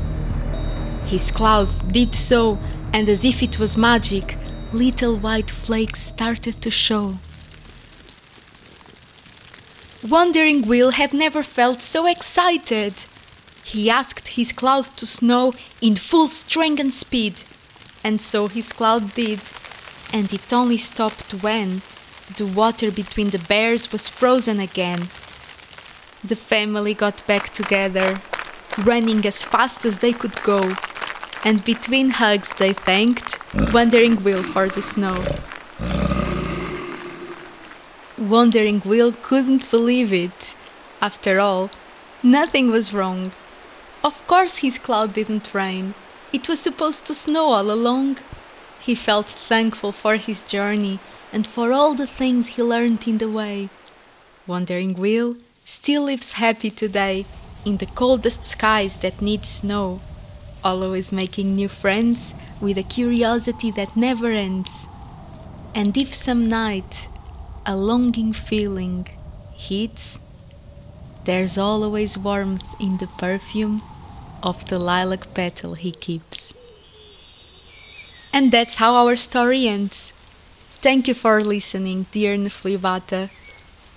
His 1.07 1.31
cloud 1.31 1.69
did 1.93 2.15
so, 2.15 2.59
and 2.93 3.09
as 3.09 3.25
if 3.25 3.43
it 3.43 3.59
was 3.59 3.77
magic, 3.77 4.37
little 4.73 5.17
white 5.17 5.51
flakes 5.51 6.01
started 6.01 6.61
to 6.61 6.71
show. 6.71 7.15
Wandering 10.11 10.67
Will 10.67 10.91
had 10.91 11.15
never 11.15 11.41
felt 11.45 11.81
so 11.81 12.05
excited. 12.05 12.95
He 13.63 13.89
asked 13.89 14.27
his 14.27 14.51
cloud 14.51 14.87
to 14.97 15.07
snow 15.07 15.55
in 15.81 15.95
full 15.95 16.27
strength 16.27 16.81
and 16.81 16.93
speed, 16.93 17.35
and 18.03 18.21
so 18.21 18.49
his 18.49 18.73
cloud 18.73 19.15
did, 19.15 19.39
and 20.13 20.33
it 20.33 20.53
only 20.53 20.79
stopped 20.79 21.31
when 21.45 21.83
the 22.37 22.47
water 22.47 22.91
between 22.91 23.31
the 23.31 23.39
bears 23.39 23.93
was 23.93 24.09
frozen 24.09 24.59
again. 24.59 25.03
The 26.25 26.35
family 26.35 26.93
got 26.93 27.25
back 27.29 27.53
together, 27.53 28.21
running 28.79 29.25
as 29.25 29.45
fast 29.45 29.85
as 29.85 30.01
they 30.01 30.13
could 30.13 30.43
go, 30.43 30.61
and 31.45 31.65
between 31.65 32.11
hugs 32.11 32.53
they 32.57 32.73
thanked 32.73 33.39
mm. 33.53 33.73
Wandering 33.73 34.25
Will 34.25 34.43
for 34.43 34.69
the 34.69 34.83
snow. 34.83 35.25
Wandering 38.21 38.83
Will 38.85 39.13
couldn't 39.13 39.71
believe 39.71 40.13
it. 40.13 40.55
After 41.01 41.41
all, 41.41 41.71
nothing 42.23 42.71
was 42.71 42.93
wrong. 42.93 43.33
Of 44.05 44.27
course 44.27 44.59
his 44.59 44.79
cloud 44.79 45.15
didn't 45.15 45.55
rain. 45.55 45.95
It 46.31 46.47
was 46.47 46.61
supposed 46.61 47.07
to 47.07 47.15
snow 47.15 47.47
all 47.53 47.71
along. 47.71 48.19
He 48.79 48.95
felt 48.95 49.31
thankful 49.31 49.93
for 49.93 50.17
his 50.17 50.43
journey 50.43 51.01
and 51.33 51.47
for 51.47 51.73
all 51.73 51.95
the 51.95 52.07
things 52.07 52.49
he 52.49 52.63
learned 52.63 53.09
in 53.09 53.17
the 53.17 53.31
way. 53.31 53.71
Wandering 54.47 54.93
Will 54.99 55.37
still 55.65 56.03
lives 56.03 56.35
happy 56.35 56.69
today 56.69 57.25
in 57.65 57.79
the 57.79 57.87
coldest 57.87 58.45
skies 58.45 58.99
that 58.99 59.23
need 59.23 59.47
snow, 59.47 60.03
always 60.63 61.11
making 61.11 61.57
new 61.57 61.69
friends 61.69 62.35
with 62.61 62.77
a 62.77 62.83
curiosity 62.83 63.71
that 63.71 63.97
never 63.97 64.27
ends. 64.27 64.87
And 65.75 65.97
if 65.97 66.13
some 66.13 66.49
night 66.51 67.09
a 67.67 67.77
longing 67.77 68.33
feeling 68.33 69.07
hits, 69.55 70.19
there's 71.25 71.59
always 71.59 72.17
warmth 72.17 72.81
in 72.81 72.97
the 72.97 73.07
perfume 73.07 73.83
of 74.43 74.69
the 74.69 74.79
lilac 74.79 75.35
petal 75.35 75.75
he 75.75 75.93
keeps. 75.93 76.55
And 78.33 78.51
that's 78.51 78.77
how 78.77 78.95
our 78.95 79.17
story 79.17 79.69
ends. 79.69 80.13
Thank 80.81 81.09
you 81.09 81.15
for 81.15 81.45
listening, 81.45 82.07
dear 82.13 82.37
Nefilibata. 82.37 83.29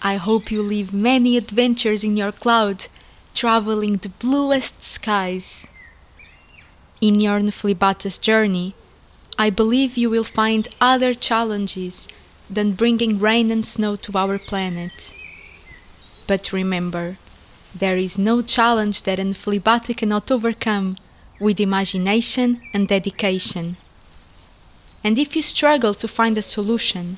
I 0.01 0.15
hope 0.15 0.51
you 0.51 0.61
live 0.61 0.93
many 0.93 1.37
adventures 1.37 2.03
in 2.03 2.17
your 2.17 2.33
cloud, 2.33 2.87
traveling 3.33 3.97
the 3.97 4.09
bluest 4.09 4.83
skies. 4.83 5.65
In 6.99 7.21
your 7.21 7.39
Nefilibata's 7.39 8.17
journey, 8.17 8.73
I 9.37 9.49
believe 9.49 9.95
you 9.95 10.09
will 10.09 10.25
find 10.25 10.67
other 10.81 11.13
challenges 11.13 12.07
than 12.49 12.73
bringing 12.73 13.19
rain 13.19 13.51
and 13.51 13.65
snow 13.65 13.95
to 13.95 14.17
our 14.17 14.37
planet. 14.37 15.13
But 16.27 16.51
remember, 16.53 17.17
there 17.75 17.97
is 17.97 18.17
no 18.17 18.41
challenge 18.41 19.03
that 19.03 19.19
an 19.19 19.33
Nefilibata 19.33 19.95
cannot 19.97 20.29
overcome 20.29 20.97
with 21.39 21.59
imagination 21.59 22.61
and 22.73 22.87
dedication. 22.87 23.77
And 25.03 25.19
if 25.19 25.35
you 25.35 25.41
struggle 25.41 25.93
to 25.95 26.07
find 26.07 26.37
a 26.37 26.41
solution, 26.41 27.17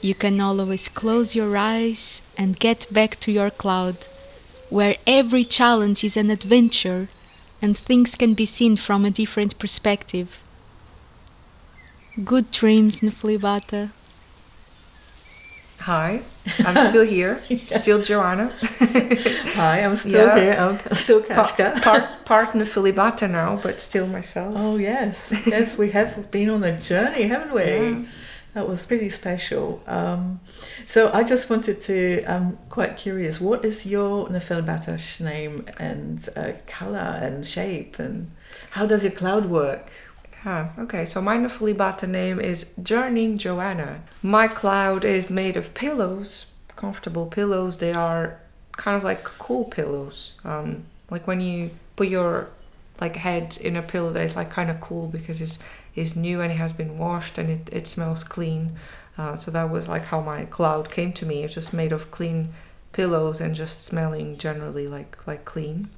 you 0.00 0.14
can 0.14 0.40
always 0.40 0.88
close 0.88 1.36
your 1.36 1.56
eyes 1.56 2.20
and 2.36 2.58
get 2.58 2.86
back 2.92 3.20
to 3.20 3.30
your 3.30 3.50
cloud, 3.50 3.96
where 4.70 4.96
every 5.06 5.44
challenge 5.44 6.02
is 6.02 6.16
an 6.16 6.30
adventure 6.30 7.08
and 7.62 7.76
things 7.76 8.14
can 8.14 8.34
be 8.34 8.46
seen 8.46 8.76
from 8.76 9.04
a 9.04 9.10
different 9.10 9.58
perspective. 9.58 10.38
Good 12.24 12.50
dreams, 12.50 13.00
Nefilibata. 13.00 13.90
Hi, 15.80 16.22
I'm 16.60 16.88
still 16.88 17.04
here, 17.04 17.38
still 17.38 18.00
Joanna. 18.02 18.50
Hi, 19.54 19.80
I'm 19.84 19.96
still 19.96 20.26
Yeah. 20.28 20.40
here. 20.40 20.56
I'm 20.58 20.94
still 20.96 21.22
Pa- 21.22 21.44
Kashka. 21.44 21.82
part 21.82 22.24
part 22.24 22.48
Nefilibata 22.54 23.28
now, 23.30 23.56
but 23.62 23.80
still 23.80 24.06
myself. 24.06 24.54
Oh 24.58 24.76
yes, 24.76 25.30
yes, 25.46 25.76
we 25.76 25.90
have 25.90 26.30
been 26.30 26.48
on 26.48 26.64
a 26.64 26.80
journey, 26.80 27.24
haven't 27.24 27.52
we? 27.52 27.62
Yeah. 27.64 28.02
That 28.54 28.68
was 28.68 28.86
pretty 28.86 29.08
special. 29.08 29.82
Um, 29.86 30.38
so 30.86 31.10
I 31.12 31.24
just 31.24 31.50
wanted 31.50 31.82
to. 31.82 32.22
I'm 32.26 32.56
quite 32.70 32.96
curious. 32.96 33.40
What 33.40 33.64
is 33.64 33.84
your 33.84 34.28
Nefilibata's 34.28 35.18
name 35.20 35.66
and 35.78 36.26
uh, 36.36 36.52
color 36.66 37.18
and 37.20 37.44
shape 37.44 37.98
and 37.98 38.30
how 38.70 38.86
does 38.86 39.02
your 39.02 39.12
cloud 39.12 39.46
work? 39.46 39.90
Ah, 40.46 40.72
okay, 40.78 41.06
so 41.06 41.22
my 41.22 41.38
Nefilibata 41.38 42.06
name 42.06 42.38
is 42.38 42.74
Journeying 42.82 43.38
Joanna. 43.38 44.02
My 44.22 44.46
cloud 44.46 45.04
is 45.04 45.30
made 45.30 45.56
of 45.56 45.72
pillows, 45.72 46.52
comfortable 46.76 47.26
pillows. 47.26 47.78
They 47.78 47.92
are 47.92 48.40
kind 48.72 48.94
of 48.96 49.02
like 49.02 49.24
cool 49.24 49.64
pillows. 49.64 50.34
Um, 50.44 50.84
like 51.10 51.26
when 51.26 51.40
you 51.40 51.70
put 51.96 52.08
your 52.08 52.50
like 53.00 53.16
head 53.16 53.56
in 53.58 53.74
a 53.74 53.82
pillow 53.82 54.10
that 54.12 54.24
is 54.24 54.36
like 54.36 54.50
kind 54.50 54.70
of 54.70 54.80
cool 54.80 55.08
because 55.08 55.40
it's 55.40 55.58
is 55.94 56.14
new 56.16 56.40
and 56.40 56.52
it 56.52 56.56
has 56.56 56.72
been 56.72 56.98
washed 56.98 57.38
and 57.38 57.48
it, 57.48 57.68
it 57.72 57.86
smells 57.86 58.22
clean. 58.22 58.76
Uh, 59.16 59.36
so 59.36 59.50
that 59.50 59.70
was 59.70 59.88
like 59.88 60.06
how 60.06 60.20
my 60.20 60.44
cloud 60.44 60.90
came 60.90 61.12
to 61.12 61.24
me. 61.24 61.42
It's 61.44 61.54
just 61.54 61.72
made 61.72 61.92
of 61.92 62.10
clean 62.10 62.52
pillows 62.92 63.40
and 63.40 63.54
just 63.54 63.82
smelling 63.82 64.36
generally 64.36 64.88
like 64.88 65.26
like 65.26 65.46
clean. 65.46 65.88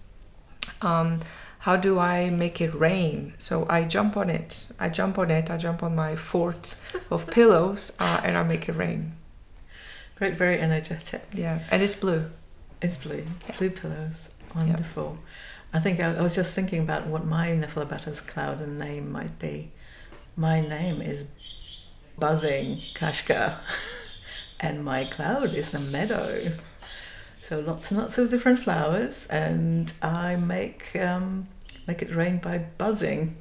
Um, 0.82 1.20
how 1.66 1.74
do 1.74 1.98
I 1.98 2.30
make 2.30 2.60
it 2.60 2.72
rain? 2.72 3.34
So 3.40 3.66
I 3.68 3.82
jump 3.82 4.16
on 4.16 4.30
it. 4.30 4.66
I 4.78 4.88
jump 4.88 5.18
on 5.18 5.32
it. 5.32 5.50
I 5.50 5.56
jump 5.56 5.82
on 5.82 5.96
my 5.96 6.14
fort 6.14 6.76
of 7.10 7.28
pillows 7.32 7.92
uh, 7.98 8.20
and 8.22 8.38
I 8.38 8.44
make 8.44 8.68
it 8.68 8.76
rain. 8.76 9.14
Very, 10.16 10.30
very 10.30 10.60
energetic. 10.60 11.24
Yeah, 11.34 11.58
and 11.72 11.82
it's 11.82 11.96
blue. 11.96 12.30
It's 12.80 12.96
blue. 12.96 13.24
Blue 13.58 13.70
pillows. 13.70 14.30
Wonderful. 14.54 15.18
I 15.72 15.80
think 15.80 15.98
I, 15.98 16.14
I 16.14 16.22
was 16.22 16.36
just 16.36 16.54
thinking 16.54 16.82
about 16.82 17.08
what 17.08 17.24
my 17.24 17.48
Nefilibata's 17.48 18.20
cloud 18.20 18.60
and 18.60 18.78
name 18.78 19.10
might 19.10 19.40
be. 19.40 19.72
My 20.36 20.60
name 20.60 21.02
is 21.02 21.24
Buzzing 22.16 22.80
Kashka, 22.94 23.56
and 24.60 24.84
my 24.84 25.04
cloud 25.04 25.52
is 25.52 25.72
the 25.72 25.80
meadow. 25.80 26.42
So 27.34 27.58
lots 27.58 27.90
and 27.90 27.98
lots 27.98 28.18
of 28.18 28.30
different 28.30 28.60
flowers, 28.60 29.26
and 29.26 29.92
I 30.00 30.36
make 30.36 30.94
um, 30.94 31.48
make 31.86 32.02
it 32.02 32.14
rain 32.14 32.38
by 32.38 32.58
buzzing, 32.58 33.36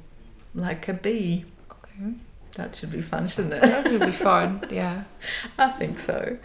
like 0.54 0.88
a 0.88 0.94
bee. 0.94 1.44
Okay. 1.70 2.14
That 2.54 2.74
should 2.74 2.90
be 2.90 3.02
fun, 3.02 3.28
shouldn't 3.28 3.54
it? 3.54 3.62
That 3.62 3.90
would 3.90 4.00
be 4.00 4.10
fun. 4.10 4.62
Yeah. 4.70 5.04
I 5.58 5.68
think 5.70 5.98
so. 5.98 6.38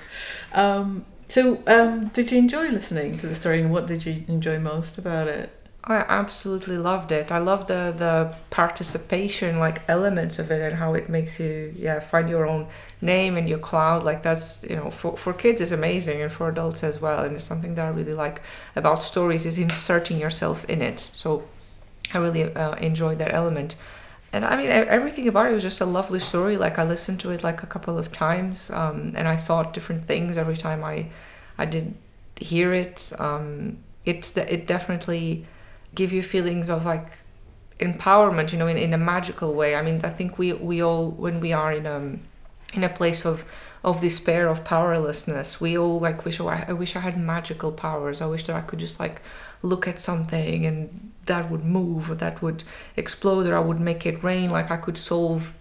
Um, 0.54 1.06
so, 1.28 1.64
um, 1.68 2.10
did 2.10 2.32
you 2.32 2.38
enjoy 2.38 2.70
listening 2.70 3.16
to 3.18 3.28
the 3.28 3.36
story, 3.36 3.62
and 3.62 3.72
what 3.72 3.88
did 3.88 4.06
you 4.06 4.26
enjoy 4.28 4.60
most 4.60 4.98
about 4.98 5.30
it? 5.30 5.50
I 5.84 6.06
absolutely 6.08 6.78
loved 6.78 7.12
it. 7.12 7.32
I 7.32 7.40
love 7.40 7.66
the 7.66 7.94
the 7.96 8.36
participation 8.52 9.58
like 9.58 9.82
elements 9.88 10.38
of 10.38 10.52
it 10.52 10.62
and 10.62 10.76
how 10.76 10.94
it 10.94 11.10
makes 11.10 11.40
you 11.40 11.74
yeah 11.76 12.00
find 12.00 12.30
your 12.30 12.46
own 12.46 12.68
name 13.02 13.36
and 13.36 13.50
your 13.50 13.58
cloud 13.58 14.04
like 14.04 14.22
that's 14.22 14.64
you 14.70 14.76
know 14.76 14.92
for 14.92 15.18
for 15.18 15.34
kids 15.34 15.60
is 15.60 15.72
amazing 15.72 16.22
and 16.22 16.32
for 16.32 16.48
adults 16.50 16.84
as 16.84 17.02
well 17.02 17.24
and 17.26 17.36
it's 17.36 17.46
something 17.46 17.74
that 17.76 17.86
I 17.86 17.90
really 17.90 18.14
like 18.14 18.44
about 18.76 19.02
stories 19.02 19.46
is 19.48 19.58
inserting 19.58 20.20
yourself 20.20 20.66
in 20.66 20.84
it. 20.84 21.00
So 21.00 21.46
I 22.14 22.18
really 22.18 22.44
uh, 22.56 22.76
enjoyed 22.76 23.18
that 23.20 23.34
element. 23.34 23.76
And 24.34 24.46
I 24.46 24.56
mean, 24.56 24.68
everything 24.70 25.28
about 25.28 25.50
it 25.50 25.54
was 25.54 25.64
just 25.64 25.82
a 25.82 25.86
lovely 25.86 26.20
story. 26.20 26.56
Like 26.58 26.80
I 26.80 26.84
listened 26.84 27.20
to 27.22 27.32
it 27.32 27.44
like 27.44 27.64
a 27.64 27.68
couple 27.68 27.98
of 27.98 28.12
times, 28.12 28.70
um, 28.72 29.14
and 29.16 29.28
I 29.28 29.36
thought 29.36 29.74
different 29.74 30.08
things 30.08 30.38
every 30.38 30.56
time 30.56 30.84
I, 30.84 31.08
I 31.58 31.66
did 31.66 31.96
hear 32.38 32.74
it. 32.74 33.12
Um, 33.20 33.80
it's 34.06 34.32
the, 34.32 34.52
it 34.52 34.66
definitely 34.68 35.46
give 35.94 36.14
you 36.14 36.24
feelings 36.24 36.70
of 36.70 36.86
like 36.86 37.12
empowerment, 37.80 38.54
you 38.54 38.58
know, 38.58 38.68
in, 38.68 38.78
in 38.78 38.94
a 38.94 38.98
magical 38.98 39.54
way. 39.54 39.76
I 39.76 39.82
mean, 39.82 40.00
I 40.04 40.10
think 40.10 40.38
we 40.38 40.54
we 40.54 40.82
all 40.82 41.10
when 41.10 41.42
we 41.42 41.52
are 41.52 41.74
in 41.74 41.86
a 41.86 42.18
in 42.74 42.84
a 42.84 42.90
place 42.90 43.26
of 43.26 43.46
of 43.84 44.00
despair 44.00 44.48
of 44.48 44.64
powerlessness, 44.64 45.60
we 45.60 45.76
all 45.76 46.00
like 46.00 46.24
wish 46.24 46.40
oh, 46.40 46.48
I, 46.48 46.66
I 46.68 46.74
wish 46.74 46.96
I 46.96 47.00
had 47.00 47.20
magical 47.20 47.72
powers. 47.72 48.22
I 48.22 48.28
wish 48.28 48.44
that 48.46 48.56
I 48.56 48.62
could 48.62 48.80
just 48.80 49.00
like 49.00 49.22
look 49.64 49.88
at 49.88 50.00
something 50.00 50.66
and 50.66 51.12
that 51.26 51.50
would 51.50 51.66
move 51.66 52.12
or 52.12 52.16
that 52.16 52.42
would 52.42 52.64
explode 52.96 53.48
or 53.48 53.56
I 53.56 53.60
would 53.60 53.80
make 53.80 54.06
it 54.06 54.24
rain. 54.24 54.52
Like 54.52 54.70
I 54.70 54.78
could 54.78 54.98
solve 54.98 55.56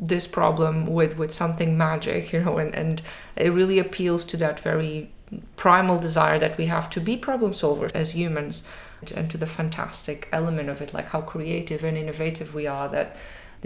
this 0.00 0.26
problem 0.26 0.86
with 0.86 1.18
with 1.18 1.32
something 1.32 1.76
magic, 1.76 2.32
you 2.32 2.40
know, 2.40 2.58
and 2.58 2.74
and 2.74 3.02
it 3.36 3.52
really 3.52 3.78
appeals 3.78 4.24
to 4.26 4.36
that 4.38 4.60
very 4.60 5.10
primal 5.56 5.98
desire 5.98 6.38
that 6.38 6.56
we 6.56 6.66
have 6.66 6.88
to 6.88 7.00
be 7.00 7.16
problem 7.16 7.52
solvers 7.52 7.94
as 7.94 8.14
humans 8.14 8.62
and 9.14 9.30
to 9.30 9.36
the 9.36 9.46
fantastic 9.46 10.28
element 10.32 10.68
of 10.68 10.80
it 10.80 10.94
like 10.94 11.08
how 11.08 11.20
creative 11.20 11.82
and 11.82 11.96
innovative 11.96 12.54
we 12.54 12.66
are 12.66 12.88
that 12.88 13.16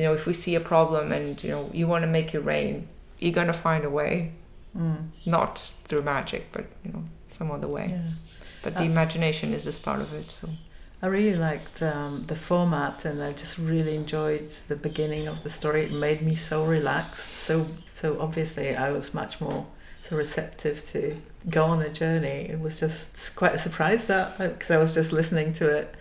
you 0.00 0.06
know 0.06 0.14
if 0.20 0.24
we 0.26 0.32
see 0.44 0.54
a 0.54 0.60
problem 0.60 1.12
and 1.12 1.42
you 1.44 1.50
know 1.50 1.62
you 1.78 1.86
want 1.92 2.02
to 2.06 2.10
make 2.18 2.34
it 2.34 2.42
rain 2.54 2.88
you're 3.18 3.38
going 3.40 3.52
to 3.56 3.60
find 3.68 3.84
a 3.84 3.90
way 4.00 4.12
Mm. 4.76 5.08
not 5.26 5.58
through 5.86 6.02
magic 6.02 6.42
but 6.52 6.64
you 6.84 6.92
know 6.92 7.02
some 7.28 7.50
other 7.50 7.66
way. 7.68 7.86
Yeah. 7.90 8.02
But 8.62 8.74
the 8.74 8.82
Uh, 8.82 8.92
imagination 8.94 9.52
is 9.52 9.64
the 9.64 9.72
start 9.72 10.00
of 10.00 10.12
it. 10.14 10.26
So 10.38 10.48
I 11.02 11.06
really 11.06 11.36
liked 11.36 11.82
um, 11.82 12.24
the 12.26 12.36
format, 12.36 13.04
and 13.04 13.20
I 13.22 13.32
just 13.32 13.58
really 13.58 13.94
enjoyed 14.02 14.48
the 14.68 14.76
beginning 14.76 15.26
of 15.28 15.42
the 15.44 15.50
story. 15.50 15.80
It 15.84 15.92
made 15.92 16.20
me 16.22 16.34
so 16.34 16.64
relaxed. 16.64 17.34
So, 17.46 17.66
so 17.94 18.20
obviously, 18.20 18.76
I 18.76 18.90
was 18.92 19.14
much 19.14 19.40
more 19.40 19.66
so 20.02 20.16
receptive 20.16 20.84
to 20.92 21.00
go 21.48 21.64
on 21.64 21.82
a 21.82 21.88
journey. 21.88 22.40
It 22.54 22.60
was 22.60 22.78
just 22.80 23.34
quite 23.40 23.54
a 23.54 23.58
surprise 23.66 24.06
that 24.06 24.38
because 24.38 24.70
I 24.70 24.76
was 24.76 24.94
just 24.94 25.10
listening 25.12 25.52
to 25.54 25.64
it 25.68 25.94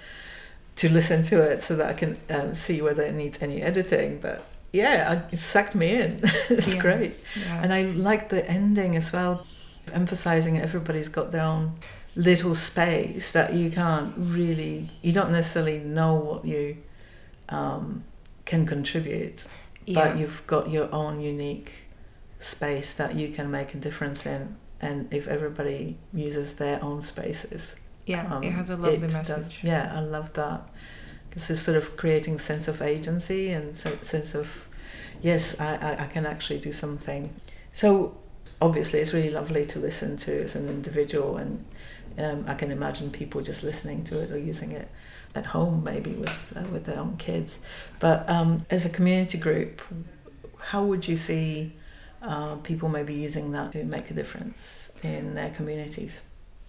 to 0.79 0.89
listen 0.89 1.21
to 1.23 1.41
it 1.41 1.61
so 1.61 1.75
that 1.75 1.87
I 1.89 1.93
can 1.93 2.17
um, 2.29 2.53
see 2.53 2.81
whether 2.81 3.03
it 3.03 3.13
needs 3.13 3.41
any 3.41 3.61
editing. 3.61 4.19
But 4.19 4.43
yeah, 4.71 5.23
it 5.31 5.37
sucked 5.37 5.75
me 5.75 5.89
in. 6.01 6.19
it's 6.49 6.75
Yeah. 6.75 6.81
great. 6.81 7.15
yeah. 7.45 7.61
And 7.61 7.73
I 7.73 7.81
like 7.83 8.29
the 8.29 8.49
ending 8.49 8.95
as 8.95 9.11
well, 9.11 9.45
emphasizing 9.93 10.57
everybody's 10.59 11.09
got 11.09 11.31
their 11.31 11.43
own 11.43 11.75
little 12.15 12.55
space 12.55 13.31
that 13.33 13.53
you 13.53 13.69
can't 13.71 14.13
really, 14.17 14.89
you 15.01 15.11
don't 15.11 15.31
necessarily 15.31 15.79
know 15.79 16.13
what 16.15 16.45
you 16.45 16.77
um, 17.49 18.03
can 18.45 18.65
contribute, 18.65 19.47
yeah. 19.85 19.95
but 20.09 20.17
you've 20.17 20.45
got 20.47 20.69
your 20.69 20.87
own 20.93 21.19
unique 21.19 21.71
space 22.39 22.93
that 22.93 23.15
you 23.15 23.29
can 23.29 23.51
make 23.51 23.73
a 23.73 23.77
difference 23.77 24.25
in. 24.25 24.55
And 24.81 25.13
if 25.13 25.27
everybody 25.27 25.97
uses 26.13 26.53
their 26.55 26.81
own 26.81 27.01
spaces, 27.01 27.75
yeah, 28.09 28.23
um, 28.33 28.43
it 28.43 28.51
has 28.51 28.69
a 28.69 28.75
lovely 28.75 28.97
message. 28.99 29.27
does- 29.27 29.63
yeah, 29.63 29.91
I 29.95 29.99
love 30.01 30.33
that 30.33 30.61
because 31.29 31.49
it's 31.51 31.61
sort 31.61 31.77
of 31.77 31.95
creating 31.95 32.35
a 32.35 32.39
sense 32.39 32.67
of 32.67 32.81
agency 32.81 33.51
and 33.51 33.77
se- 33.77 33.99
sense 34.01 34.33
of 34.35 34.67
yes, 35.21 35.59
I, 35.59 35.69
I, 35.75 36.03
I 36.05 36.07
can 36.07 36.25
actually 36.25 36.59
do 36.59 36.71
something. 36.71 37.21
So 37.73 38.17
obviously, 38.61 38.99
it's 39.01 39.13
really 39.13 39.29
lovely 39.29 39.65
to 39.67 39.79
listen 39.79 40.17
to 40.25 40.31
as 40.43 40.55
an 40.55 40.67
individual, 40.69 41.37
and 41.37 41.65
um, 42.17 42.45
I 42.47 42.55
can 42.55 42.71
imagine 42.71 43.11
people 43.11 43.41
just 43.41 43.63
listening 43.63 44.03
to 44.05 44.13
it 44.23 44.31
or 44.31 44.39
using 44.39 44.71
it 44.71 44.87
at 45.35 45.45
home, 45.45 45.83
maybe 45.83 46.11
with 46.23 46.53
uh, 46.57 46.63
with 46.73 46.85
their 46.85 46.99
own 46.99 47.15
kids. 47.17 47.59
But 47.99 48.27
um, 48.27 48.65
as 48.71 48.85
a 48.85 48.89
community 48.89 49.37
group, 49.37 49.81
how 50.71 50.83
would 50.83 51.07
you 51.07 51.15
see 51.15 51.73
uh, 52.23 52.55
people 52.69 52.89
maybe 52.89 53.13
using 53.13 53.51
that 53.51 53.71
to 53.73 53.83
make 53.83 54.09
a 54.09 54.15
difference 54.15 54.91
in 55.03 55.35
their 55.35 55.51
communities? 55.51 56.21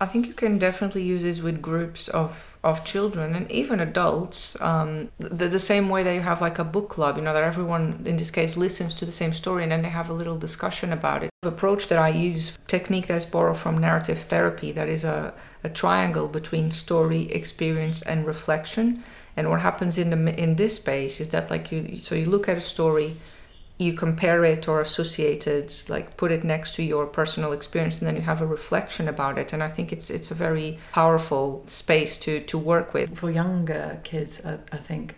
I 0.03 0.07
think 0.07 0.26
you 0.26 0.32
can 0.32 0.59
definitely 0.59 1.03
use 1.03 1.22
this 1.22 1.42
with 1.42 1.61
groups 1.61 2.09
of, 2.09 2.57
of 2.64 2.86
children 2.86 3.34
and 3.34 3.53
even 3.53 3.80
adults. 3.80 4.59
Um, 4.59 5.11
the, 5.18 5.46
the 5.46 5.59
same 5.59 5.90
way 5.90 6.03
that 6.03 6.14
you 6.14 6.22
have 6.22 6.40
like 6.40 6.59
a 6.59 6.64
book 6.64 6.88
club, 6.88 7.18
you 7.18 7.22
know, 7.22 7.34
that 7.34 7.44
everyone 7.44 8.03
in 8.07 8.16
this 8.16 8.30
case 8.30 8.57
listens 8.57 8.94
to 8.94 9.05
the 9.05 9.12
same 9.12 9.34
story 9.34 9.62
and 9.62 9.72
then 9.72 9.82
they 9.82 9.90
have 9.90 10.09
a 10.09 10.14
little 10.14 10.38
discussion 10.38 10.90
about 10.90 11.22
it. 11.22 11.28
The 11.42 11.48
approach 11.48 11.88
that 11.88 11.98
I 11.98 12.09
use, 12.09 12.59
technique 12.66 13.09
that's 13.09 13.26
borrowed 13.26 13.59
from 13.59 13.76
narrative 13.76 14.20
therapy, 14.20 14.72
that 14.72 14.88
is 14.88 15.05
a, 15.05 15.34
a 15.62 15.68
triangle 15.68 16.28
between 16.28 16.70
story, 16.70 17.30
experience, 17.30 18.01
and 18.01 18.26
reflection. 18.26 19.05
And 19.36 19.51
what 19.51 19.61
happens 19.61 19.98
in 19.98 20.11
the 20.11 20.42
in 20.42 20.57
this 20.57 20.76
space 20.76 21.20
is 21.20 21.28
that 21.30 21.51
like 21.51 21.70
you 21.70 21.98
so 21.98 22.14
you 22.14 22.26
look 22.26 22.48
at 22.48 22.57
a 22.57 22.61
story 22.61 23.16
you 23.81 23.95
compare 23.95 24.45
it 24.45 24.68
or 24.68 24.81
associate 24.81 25.47
it 25.47 25.83
like 25.89 26.16
put 26.18 26.31
it 26.31 26.45
next 26.45 26.74
to 26.74 26.83
your 26.83 27.07
personal 27.07 27.51
experience 27.53 27.99
and 27.99 28.07
then 28.07 28.14
you 28.14 28.22
have 28.22 28.43
a 28.43 28.47
reflection 28.47 29.09
about 29.09 29.39
it 29.39 29.53
and 29.55 29.62
i 29.62 29.68
think 29.68 29.91
it's 29.93 30.11
it's 30.11 30.31
a 30.31 30.35
very 30.35 30.78
powerful 30.93 31.62
space 31.66 32.18
to 32.18 32.41
to 32.41 32.59
work 32.59 32.93
with 32.93 33.09
For 33.18 33.31
younger 33.31 33.99
kids, 34.05 34.33
I, 34.45 34.55
I 34.70 34.76
think 34.89 35.16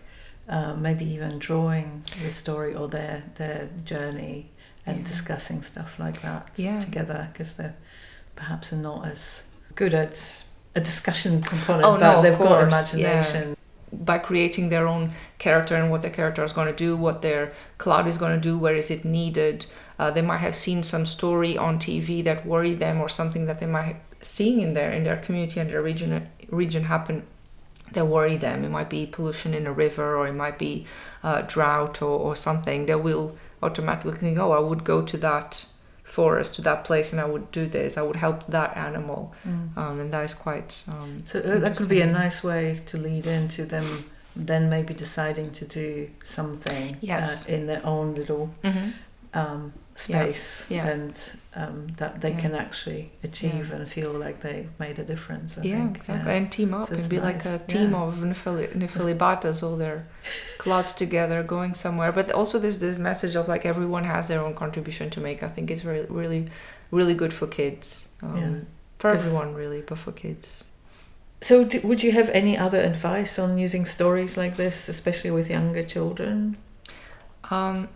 uh, 0.49 0.73
maybe 0.75 1.05
even 1.15 1.39
drawing 1.39 2.03
the 2.23 2.31
story 2.31 2.73
or 2.79 2.87
their 2.87 3.23
their 3.35 3.69
journey 3.83 4.49
and 4.85 4.97
Yeah. 4.99 5.07
discussing 5.13 5.61
stuff 5.63 5.91
like 5.99 6.21
that 6.21 6.43
Yeah. 6.55 6.79
together 6.79 7.19
because 7.31 7.51
they're 7.57 7.75
perhaps 8.35 8.71
are 8.73 8.81
not 8.89 9.05
as 9.13 9.43
good 9.75 9.93
at 9.93 10.43
a 10.75 10.79
discussion 10.79 11.41
component, 11.41 11.85
Oh, 11.87 11.97
but 11.99 12.15
of 12.17 12.23
they've 12.23 12.37
got 12.37 12.69
course, 12.69 12.93
yeah. 12.95 13.53
By 13.93 14.17
creating 14.17 14.69
their 14.69 14.87
own 14.87 15.13
character 15.37 15.75
and 15.75 15.91
what 15.91 16.01
their 16.01 16.11
character 16.11 16.43
is 16.43 16.53
going 16.53 16.67
to 16.67 16.75
do 16.75 16.95
what 16.95 17.21
their 17.21 17.53
cloud 17.77 18.07
is 18.07 18.17
going 18.17 18.33
to 18.33 18.41
do 18.41 18.57
where 18.57 18.75
is 18.75 18.91
it 18.91 19.05
needed. 19.05 19.65
Uh, 19.99 20.11
they 20.11 20.21
might 20.21 20.37
have 20.37 20.55
seen 20.55 20.83
some 20.83 21.05
story 21.05 21.57
on 21.57 21.77
tv 21.77 22.23
that 22.23 22.45
worried 22.45 22.79
them 22.79 22.99
or 22.99 23.07
something 23.07 23.45
that 23.45 23.59
they 23.59 23.65
might 23.65 23.83
have 23.83 23.97
seen 24.21 24.59
in 24.59 24.73
their 24.73 24.91
in 24.91 25.03
their 25.03 25.17
community 25.17 25.59
and 25.59 25.69
their 25.69 25.81
region 25.81 26.27
region 26.49 26.83
happen 26.85 27.25
that 27.91 28.07
worry 28.07 28.37
them. 28.37 28.65
It 28.65 28.69
might 28.69 28.89
be 28.89 29.05
pollution 29.05 29.53
in 29.53 29.67
a 29.67 29.71
river 29.71 30.15
or 30.15 30.27
it 30.27 30.33
might 30.33 30.57
be 30.57 30.87
uh, 31.21 31.41
drought 31.41 32.01
or, 32.01 32.19
or 32.19 32.35
something. 32.35 32.87
They 32.87 32.95
will 32.95 33.37
automatically 33.63 34.11
think 34.13 34.37
oh 34.37 34.51
i 34.51 34.59
would 34.59 34.83
go 34.83 35.01
to 35.01 35.17
that 35.17 35.65
forest 36.03 36.55
to 36.55 36.61
that 36.61 36.83
place 36.83 37.11
and 37.13 37.21
i 37.21 37.25
would 37.25 37.49
do 37.51 37.65
this 37.67 37.97
i 37.97 38.01
would 38.01 38.17
help 38.17 38.45
that 38.47 38.75
animal 38.77 39.33
Mm. 39.47 39.77
um, 39.77 39.99
and 39.99 40.11
that 40.13 40.23
is 40.25 40.33
quite 40.33 40.83
um, 40.87 41.23
So 41.25 41.39
uh, 41.39 41.59
that 41.59 41.77
could 41.77 41.89
be 41.89 42.01
a 42.01 42.05
nice 42.23 42.43
way 42.43 42.81
to 42.87 42.97
lead 42.97 43.25
into 43.25 43.65
them 43.65 44.05
then 44.35 44.69
maybe 44.69 44.93
deciding 44.93 45.51
to 45.51 45.65
do 45.65 46.09
something 46.23 46.97
Yes. 47.01 47.47
uh, 47.49 47.53
in 47.53 47.67
their 47.67 47.85
own 47.85 48.15
little 48.15 48.49
Mhm. 48.63 48.93
um, 49.33 49.73
space 49.95 50.65
yeah. 50.69 50.87
and 50.87 51.13
um, 51.55 51.87
that 51.97 52.21
they 52.21 52.31
Yeah. 52.31 52.39
can 52.39 52.55
actually 52.55 53.11
achieve 53.23 53.71
and 53.71 53.87
feel 53.87 54.11
like 54.11 54.41
they 54.41 54.67
made 54.79 54.97
a 54.97 55.03
difference. 55.03 55.57
I 55.57 55.61
yeah, 55.61 55.77
think. 55.77 55.97
exactly. 55.97 56.33
And 56.33 56.51
team 56.51 56.73
up 56.73 56.87
So 56.87 56.93
and 56.93 56.99
it's 56.99 57.07
be 57.07 57.19
like 57.19 57.45
a 57.45 57.59
team 57.59 57.91
yeah. 57.91 58.03
of 58.03 58.15
Nefilibatas, 58.15 59.61
all 59.65 59.77
their 59.77 60.07
clouds 60.57 60.93
together, 60.93 61.43
going 61.43 61.73
somewhere. 61.73 62.11
But 62.11 62.31
also 62.31 62.57
this 62.59 62.77
this 62.77 62.97
message 62.97 63.35
of 63.35 63.47
like 63.47 63.65
everyone 63.65 64.03
has 64.05 64.27
their 64.27 64.41
own 64.41 64.55
contribution 64.55 65.09
to 65.11 65.19
make. 65.21 65.43
I 65.43 65.47
think 65.47 65.69
is 65.69 65.85
really 65.85 66.07
really 66.09 66.49
really 66.91 67.13
good 67.13 67.33
for 67.33 67.47
kids. 67.47 68.09
Um, 68.21 68.37
Yeah. 68.37 68.59
For 68.99 69.09
everyone, 69.09 69.53
really, 69.53 69.81
but 69.81 69.97
for 69.97 70.13
kids. 70.13 70.63
So, 71.41 71.65
do, 71.65 71.81
would 71.83 72.01
you 72.01 72.13
have 72.13 72.29
any 72.29 72.57
other 72.57 72.79
advice 72.79 73.37
on 73.37 73.57
using 73.57 73.83
stories 73.83 74.37
like 74.37 74.55
this, 74.55 74.87
especially 74.87 75.29
with 75.31 75.49
younger 75.49 75.83
children? 75.83 76.55
Um, 77.51 77.89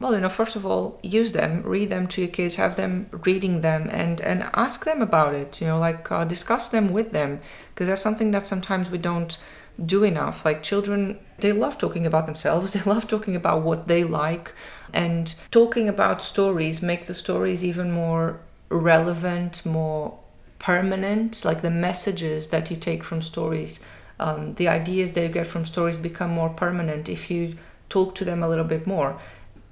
well, 0.00 0.14
you 0.14 0.20
know, 0.20 0.30
first 0.30 0.56
of 0.56 0.64
all, 0.64 0.98
use 1.02 1.32
them, 1.32 1.62
read 1.62 1.90
them 1.90 2.06
to 2.08 2.22
your 2.22 2.30
kids, 2.30 2.56
have 2.56 2.76
them 2.76 3.06
reading 3.12 3.60
them, 3.60 3.86
and 3.92 4.20
and 4.22 4.48
ask 4.54 4.86
them 4.86 5.02
about 5.02 5.34
it. 5.34 5.60
You 5.60 5.66
know, 5.66 5.78
like 5.78 6.10
uh, 6.10 6.24
discuss 6.24 6.68
them 6.68 6.88
with 6.88 7.12
them, 7.12 7.40
because 7.74 7.88
that's 7.88 8.00
something 8.00 8.30
that 8.30 8.46
sometimes 8.46 8.90
we 8.90 8.96
don't 8.96 9.36
do 9.84 10.02
enough. 10.02 10.46
Like 10.46 10.62
children, 10.62 11.18
they 11.38 11.52
love 11.52 11.76
talking 11.76 12.06
about 12.06 12.24
themselves. 12.24 12.72
They 12.74 12.80
love 12.80 13.06
talking 13.08 13.36
about 13.36 13.60
what 13.60 13.88
they 13.88 14.02
like, 14.02 14.54
and 14.94 15.34
talking 15.50 15.86
about 15.86 16.22
stories 16.22 16.80
make 16.80 17.04
the 17.04 17.14
stories 17.14 17.62
even 17.62 17.92
more 17.92 18.40
relevant, 18.70 19.66
more 19.66 20.18
permanent. 20.58 21.44
Like 21.44 21.60
the 21.60 21.70
messages 21.70 22.46
that 22.48 22.70
you 22.70 22.76
take 22.76 23.04
from 23.04 23.20
stories, 23.20 23.80
um, 24.18 24.54
the 24.54 24.68
ideas 24.68 25.12
that 25.12 25.22
you 25.22 25.28
get 25.28 25.46
from 25.46 25.66
stories 25.66 25.98
become 25.98 26.30
more 26.30 26.48
permanent 26.48 27.10
if 27.10 27.30
you 27.30 27.56
talk 27.90 28.14
to 28.14 28.24
them 28.24 28.42
a 28.42 28.48
little 28.48 28.64
bit 28.64 28.86
more. 28.86 29.20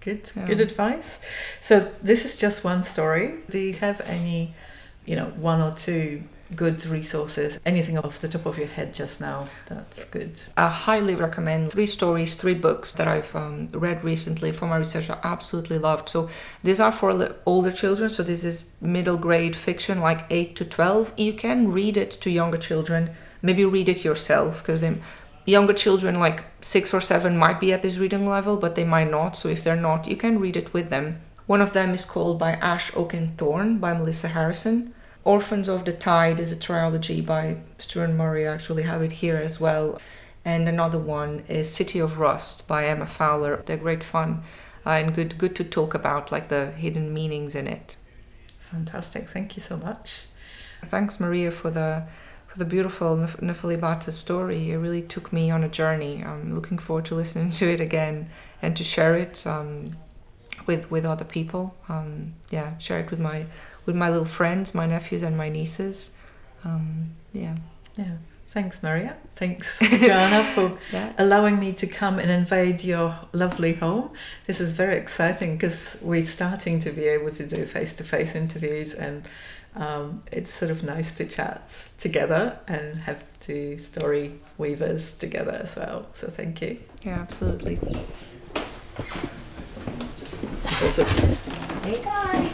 Good, 0.01 0.31
Yeah. 0.37 0.47
good 0.47 0.61
advice. 0.61 1.19
So, 1.61 1.91
this 2.03 2.25
is 2.25 2.37
just 2.37 2.65
one 2.65 2.83
story. 2.83 3.35
Do 3.51 3.59
you 3.59 3.75
have 3.75 4.01
any, 4.05 4.55
you 5.05 5.17
know, 5.17 5.33
one 5.37 5.61
or 5.61 5.73
two 5.75 6.23
good 6.55 6.87
resources? 6.87 7.59
Anything 7.67 7.99
off 7.99 8.21
the 8.21 8.29
top 8.29 8.47
of 8.47 8.57
your 8.59 8.69
head 8.69 8.95
just 8.95 9.21
now? 9.21 9.49
That's 9.67 10.05
good. 10.05 10.43
I 10.57 10.69
highly 10.69 11.15
recommend 11.15 11.73
three 11.73 11.87
stories, 11.87 12.37
three 12.37 12.55
books 12.55 12.93
that 12.93 13.07
I've 13.09 13.35
um, 13.37 13.69
read 13.73 14.03
recently 14.05 14.53
for 14.53 14.67
my 14.67 14.77
research. 14.77 15.11
I 15.11 15.19
absolutely 15.25 15.79
loved. 15.79 16.09
So 16.09 16.31
these 16.63 16.81
are 16.81 16.93
for 16.93 17.35
older 17.45 17.73
children. 17.73 18.09
So 18.09 18.23
this 18.23 18.45
is 18.45 18.65
middle 18.81 19.17
grade 19.19 19.57
fiction, 19.57 20.01
like 20.01 20.25
eight 20.31 20.57
to 20.57 20.65
twelve. 20.65 21.13
You 21.17 21.33
can 21.33 21.73
read 21.73 21.97
it 21.97 22.13
to 22.23 22.31
younger 22.31 22.59
children. 22.59 23.11
Maybe 23.43 23.65
read 23.65 23.89
it 23.89 24.05
yourself 24.05 24.63
because 24.63 24.81
then 24.81 25.03
younger 25.49 25.73
children, 25.73 26.21
like 26.21 26.45
six 26.61 26.93
or 26.93 27.01
seven, 27.01 27.37
might 27.37 27.59
be 27.59 27.73
at 27.73 27.83
this 27.83 27.99
reading 27.99 28.27
level, 28.27 28.57
but 28.57 28.75
they 28.75 28.85
might 28.85 29.11
not. 29.11 29.37
So 29.37 29.49
if 29.49 29.65
they're 29.65 29.77
not, 29.77 30.07
you 30.07 30.17
can 30.17 30.39
read 30.39 30.57
it 30.57 30.73
with 30.73 30.91
them. 30.91 31.21
One 31.47 31.63
of 31.63 31.73
them 31.73 31.95
is 31.95 32.05
called 32.05 32.39
by 32.39 32.53
Ash 32.53 32.95
oak 32.95 33.15
and 33.15 33.37
Oakenthorne 33.37 33.81
by 33.81 33.95
Melissa 33.95 34.29
Harrison. 34.29 34.95
Orphans 35.25 35.69
of 35.69 35.85
the 35.85 35.93
Tide 35.93 36.41
is 36.41 36.53
a 36.53 36.59
trilogy 36.59 37.21
by 37.21 37.59
Struan 37.79 38.17
Murray. 38.17 38.47
I 38.47 38.53
actually 38.53 38.83
have 38.83 39.03
it 39.03 39.13
here 39.13 39.37
as 39.37 39.59
well. 39.59 40.01
And 40.45 40.69
another 40.69 40.99
one 40.99 41.45
is 41.49 41.73
City 41.73 41.99
of 41.99 42.19
Rust 42.19 42.69
by 42.69 42.85
Gemma 42.85 43.07
Fowler. 43.07 43.63
They're 43.65 43.77
great 43.77 44.05
fun 44.05 44.43
uh, 44.87 44.91
and 44.91 45.15
good 45.15 45.37
good 45.39 45.57
to 45.57 45.65
talk 45.65 45.95
about 45.95 46.33
like 46.33 46.49
the 46.49 46.71
hidden 46.73 47.13
meanings 47.13 47.55
in 47.55 47.67
it. 47.67 47.97
Fantastic. 48.71 49.29
Thank 49.29 49.57
you 49.57 49.63
so 49.63 49.77
much. 49.77 50.23
Thanks 50.85 51.19
Maria 51.19 51.51
for 51.51 51.71
the 51.71 52.05
for 52.49 52.59
the 52.59 52.65
beautiful 52.65 53.17
Nef- 53.17 53.37
Nefilibata 53.41 54.13
story. 54.13 54.71
It 54.73 54.77
really 54.79 55.03
took 55.03 55.33
me 55.33 55.51
on 55.51 55.63
a 55.63 55.69
journey. 55.69 56.25
I'm 56.25 56.55
looking 56.55 56.79
forward 56.79 57.05
to 57.07 57.15
listening 57.15 57.51
to 57.61 57.69
it 57.73 57.81
again 57.81 58.29
and 58.61 58.77
to 58.77 58.83
share 58.85 59.17
it 59.17 59.47
um, 59.47 59.97
with 60.67 60.91
with 60.91 61.05
other 61.05 61.25
people. 61.25 61.75
Um, 61.89 62.35
yeah, 62.51 62.77
share 62.79 62.99
it 63.01 63.11
with 63.11 63.21
my 63.21 63.47
with 63.87 63.95
my 63.97 64.09
little 64.11 64.25
friends, 64.25 64.75
my 64.75 64.87
nephews 64.87 65.23
and 65.23 65.37
my 65.37 65.49
nieces. 65.49 66.11
Um, 66.65 67.13
yeah, 67.33 67.57
Yeah. 67.97 68.17
Thanks, 68.51 68.83
Maria. 68.83 69.15
Thanks, 69.37 69.79
Joanna, 69.83 70.43
for 70.43 70.79
yeah. 70.91 71.13
allowing 71.19 71.61
me 71.61 71.75
to 71.75 71.87
come 71.87 72.19
and 72.19 72.31
invade 72.31 72.83
your 72.83 73.15
lovely 73.35 73.75
home. 73.75 74.11
This 74.47 74.59
is 74.59 74.73
very 74.73 74.97
exciting 74.97 75.57
because 75.57 75.99
we're 76.01 76.25
starting 76.25 76.79
to 76.81 76.91
be 76.91 77.05
able 77.05 77.31
to 77.33 77.47
do 77.47 77.67
face 77.67 77.93
to 77.95 78.05
face 78.05 78.35
interviews, 78.35 78.95
and 78.95 79.29
um, 79.79 80.24
it's 80.33 80.53
sort 80.53 80.70
of 80.72 80.83
nice 80.83 81.12
to 81.14 81.24
chat 81.24 81.89
together 81.99 82.59
and 82.66 82.99
have 83.03 83.24
two 83.39 83.79
story 83.79 84.41
weavers 84.59 85.14
together 85.14 85.53
as 85.53 85.76
well. 85.76 86.07
So 86.14 86.26
thank 86.26 86.61
you. 86.61 86.81
Yeah, 87.05 87.20
absolutely. 87.20 87.79
Just 90.16 90.45
also 90.83 91.05
testing. 91.05 91.55
Hey 91.85 92.03
guys. 92.03 92.51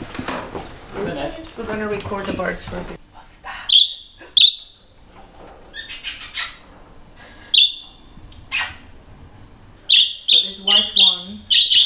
We're 1.56 1.66
gonna 1.66 1.88
record 1.88 2.26
the 2.26 2.34
birds 2.34 2.62
for 2.62 2.76
a 2.76 2.82
bit. 2.84 2.98
What's 3.12 3.38
that? 3.38 3.70
So 10.26 10.48
this 10.48 10.60
white 10.60 10.90
one 10.96 11.40